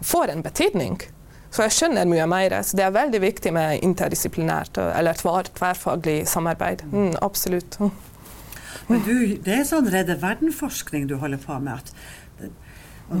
får 0.00 0.32
en 0.36 0.42
betydning. 0.46 1.00
Så 1.50 1.64
jeg 1.64 1.76
skjønner 1.76 2.08
mye 2.08 2.26
mer. 2.28 2.54
Så 2.62 2.76
det 2.78 2.84
er 2.84 2.94
veldig 2.94 3.22
viktig 3.24 3.52
med 3.56 3.84
interdisiplinært 3.86 4.80
eller 4.84 5.18
tver, 5.18 5.48
tverrfaglig 5.56 6.20
samarbeid. 6.28 6.84
Mm, 6.92 7.16
absolutt. 7.24 7.80
Men 8.88 9.04
du, 9.04 9.14
det 9.44 9.58
er 9.58 9.66
sånn 9.68 9.88
redde 9.92 10.16
verden-forskning 10.20 11.08
du 11.08 11.18
holder 11.20 11.40
på 11.42 11.58
med. 11.60 11.80
at 11.80 12.56
å 13.08 13.18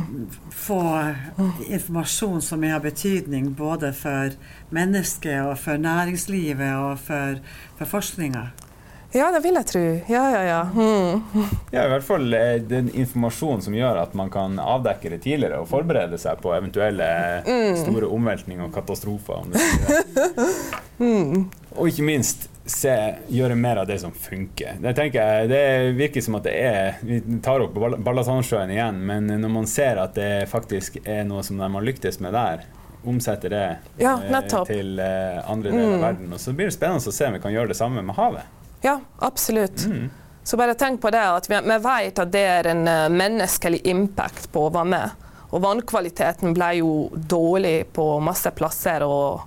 få 0.52 0.80
informasjon 1.68 2.42
som 2.44 2.64
har 2.68 2.80
betydning 2.84 3.54
både 3.56 3.92
for 3.96 4.34
mennesket 4.74 5.46
og 5.46 5.56
for 5.62 5.80
næringslivet 5.80 6.74
og 6.76 6.98
for, 7.00 7.40
for 7.78 7.92
forskninga. 7.96 8.50
Ja, 9.16 9.30
det 9.32 9.40
vil 9.40 9.54
jeg 9.56 9.66
tro. 9.70 9.80
Ja, 10.12 10.24
ja, 10.34 10.40
ja. 10.44 10.58
Mm. 10.74 11.22
Ja, 11.72 11.86
i 11.86 11.88
hvert 11.94 12.04
fall 12.04 12.34
eh, 12.36 12.58
den 12.68 12.90
informasjonen 12.92 13.62
som 13.64 13.72
gjør 13.76 14.02
at 14.02 14.12
man 14.18 14.28
kan 14.30 14.58
avdekke 14.60 15.08
det 15.14 15.22
tidligere 15.24 15.62
og 15.62 15.68
forberede 15.70 16.18
seg 16.20 16.42
på 16.44 16.52
eventuelle 16.56 17.06
Mm. 17.48 17.76
store 17.80 18.10
omveltninger 18.12 18.64
og 18.68 18.74
katastrofer. 18.74 19.48
Mm. 20.98 21.44
Og 21.78 21.92
ikke 21.92 22.02
minst 22.02 22.48
se, 22.66 22.90
gjøre 23.30 23.54
mer 23.54 23.78
av 23.84 23.86
det 23.86 24.00
som 24.02 24.10
funker. 24.10 24.80
Det 24.82 24.90
jeg, 25.22 25.46
det 25.52 25.60
virker 25.94 26.24
som 26.26 26.34
at 26.40 26.48
det 26.48 26.54
er 26.58 26.96
Vi 27.06 27.20
tar 27.44 27.62
opp 27.62 27.76
Ballasandsjøen 27.78 28.02
Ballatandsjøen 28.02 28.72
igjen, 28.74 28.98
men 29.06 29.30
når 29.44 29.52
man 29.60 29.68
ser 29.70 30.00
at 30.02 30.18
det 30.18 30.48
faktisk 30.50 30.98
er 31.04 31.22
noe 31.28 31.44
som 31.46 31.60
de 31.62 31.70
har 31.70 31.86
lyktes 31.86 32.18
med 32.24 32.34
der, 32.34 32.66
omsetter 33.06 33.54
det 33.54 33.62
Ja, 34.02 34.16
eh, 34.26 34.50
til 34.66 34.98
eh, 34.98 35.38
andre 35.46 35.70
deler 35.70 35.86
av 35.86 35.94
Mm. 35.94 36.02
verden. 36.02 36.32
Og 36.34 36.40
så 36.42 36.52
blir 36.52 36.66
det 36.66 36.74
spennende 36.74 36.98
å 36.98 37.14
se 37.14 37.26
om 37.30 37.38
vi 37.38 37.44
kan 37.46 37.54
gjøre 37.54 37.68
det 37.70 37.78
samme 37.78 38.02
med 38.02 38.18
havet. 38.18 38.57
Ja, 38.80 39.00
absolutt. 39.18 39.84
Mm. 39.84 40.10
Så 40.44 40.56
bare 40.56 40.74
tenk 40.74 41.02
på 41.02 41.10
det 41.10 41.24
at 41.28 41.50
vi, 41.50 41.58
vi 41.60 41.78
vet 41.84 42.18
at 42.18 42.32
det 42.32 42.44
er 42.48 42.70
en 42.70 42.86
eh, 42.88 43.08
menneskelig 43.12 43.82
impact 43.90 44.48
på 44.52 44.66
å 44.66 44.72
være 44.72 44.92
med. 44.94 45.26
Og 45.48 45.62
vannkvaliteten 45.64 46.54
ble 46.56 46.72
jo 46.80 46.92
dårlig 47.12 47.90
på 47.96 48.06
masse 48.20 48.50
plasser, 48.56 49.04
og 49.04 49.44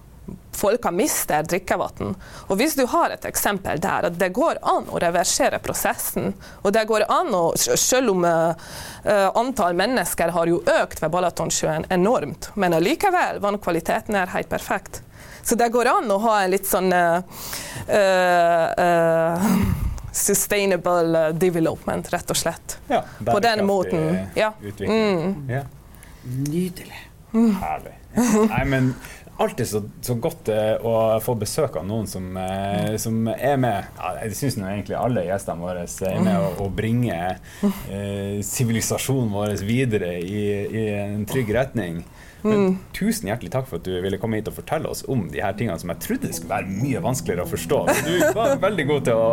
folk 0.58 0.84
har 0.86 0.94
mistet 0.94 1.50
drikkevann. 1.50 2.16
Og 2.48 2.58
hvis 2.58 2.76
du 2.78 2.84
har 2.90 3.14
et 3.14 3.26
eksempel 3.26 3.82
der 3.82 4.10
at 4.10 4.18
det 4.22 4.32
går 4.36 4.60
an 4.62 4.90
å 4.90 5.02
reversere 5.02 5.62
prosessen, 5.64 6.34
og 6.62 6.74
det 6.76 6.86
går 6.90 7.08
an 7.10 7.34
å 7.38 7.44
Selv 7.58 8.14
om 8.14 8.26
uh, 8.26 8.54
antall 9.38 9.78
mennesker 9.78 10.34
har 10.34 10.50
jo 10.50 10.62
økt 10.62 11.02
ved 11.02 11.14
Balatonsjøen 11.14 11.88
enormt, 11.90 12.52
men 12.56 12.78
allikevel, 12.78 13.42
vannkvaliteten 13.42 14.18
er 14.18 14.34
helt 14.36 14.50
perfekt. 14.50 15.02
Så 15.44 15.56
det 15.58 15.72
går 15.74 15.90
an 15.90 16.12
å 16.14 16.18
ha 16.22 16.42
en 16.44 16.52
litt 16.54 16.68
sånn 16.70 16.92
uh, 16.94 17.22
eh, 17.88 18.68
eh, 18.86 19.48
Sustainable 20.12 21.28
eh, 21.28 21.34
development, 21.34 22.12
rett 22.14 22.34
og 22.34 22.38
slett. 22.38 22.78
Ja, 22.92 23.02
På 23.26 23.40
den 23.40 23.66
måten. 23.66 24.28
Ja. 24.36 24.52
Mm. 24.80 25.50
Ja. 25.50 25.64
Nydelig. 26.24 27.08
Herlig. 27.32 27.96
Nei, 28.52 28.66
men 28.68 28.94
alltid 29.42 29.68
så, 29.68 29.82
så 30.02 30.16
godt 30.20 30.50
eh, 30.52 30.74
å 30.86 31.20
få 31.24 31.36
besøk 31.40 31.78
av 31.80 31.86
noen 31.88 32.08
som, 32.10 32.28
eh, 32.38 32.96
som 33.02 33.24
er 33.32 33.58
med 33.62 33.88
ja, 33.98 34.12
Jeg 34.26 34.38
syns 34.38 34.58
egentlig 34.60 34.98
alle 35.00 35.24
gjestene 35.26 35.64
våre 35.64 35.86
er 35.88 36.20
med 36.24 36.36
å, 36.38 36.52
å 36.66 36.70
bringe 36.76 37.18
eh, 37.64 38.42
sivilisasjonen 38.46 39.32
vår 39.34 39.56
videre 39.66 40.18
i, 40.20 40.44
i 40.68 40.86
en 41.00 41.24
trygg 41.30 41.54
retning. 41.56 42.04
Men 42.48 42.80
tusen 42.98 43.30
hjertelig 43.30 43.52
takk 43.54 43.68
for 43.70 43.82
at 43.82 43.88
du 43.88 43.94
ville 44.04 44.20
komme 44.22 44.40
hit 44.40 44.50
og 44.50 44.58
fortelle 44.58 44.90
oss 44.92 45.04
om 45.12 45.28
de 45.32 45.44
her 45.44 45.54
tingene 45.58 45.78
som 45.82 45.94
jeg 45.94 46.04
trodde 46.08 46.34
skulle 46.34 46.56
være 46.56 46.82
mye 46.82 47.04
vanskeligere 47.04 47.46
å 47.46 47.52
forstå. 47.52 47.84
Men 47.92 48.10
du 48.10 48.40
var 48.40 48.58
veldig 48.64 48.88
god 48.94 49.08
til 49.10 49.22
å, 49.22 49.30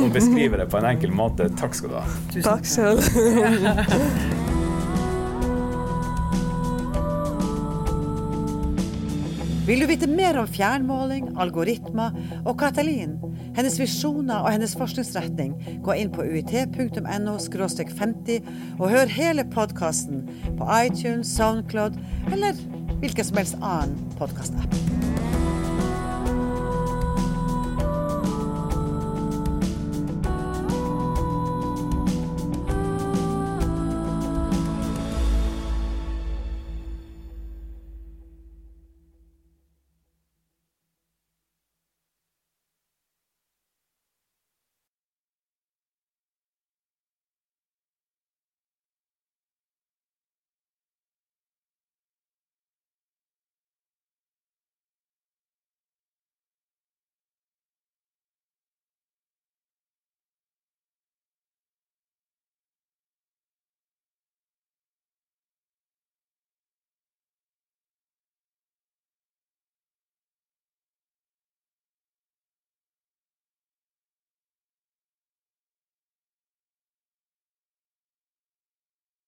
å 0.00 0.12
beskrive 0.12 0.60
det 0.60 0.68
på 0.72 0.80
en 0.82 0.90
enkel 0.92 1.14
måte. 1.14 1.48
Takk 1.60 1.78
skal 1.78 1.94
du 1.94 2.00
ha. 2.00 2.06
Takk 2.44 2.68
sjøl. 2.68 4.46
Vil 9.70 9.84
du 9.84 9.86
vite 9.86 10.08
mer 10.10 10.34
om 10.40 10.48
fjernmåling, 10.50 11.28
algoritmer 11.38 12.16
og 12.40 12.56
Katalin, 12.58 13.12
hennes 13.54 13.76
visjoner 13.78 14.40
og 14.42 14.50
hennes 14.50 14.74
forskningsretning, 14.74 15.52
gå 15.86 15.94
inn 15.94 16.10
på 16.10 16.26
uit.no 16.26 17.36
50 17.38 18.50
og 18.80 18.90
hør 18.90 19.14
hele 19.14 19.46
podkasten 19.54 20.26
på 20.58 20.72
iTunes, 20.80 21.30
Soundcloud 21.36 22.02
eller 22.32 22.58
hvilken 22.98 23.30
som 23.30 23.38
helst 23.44 23.62
annen 23.62 23.94
podkastapp. 24.18 25.09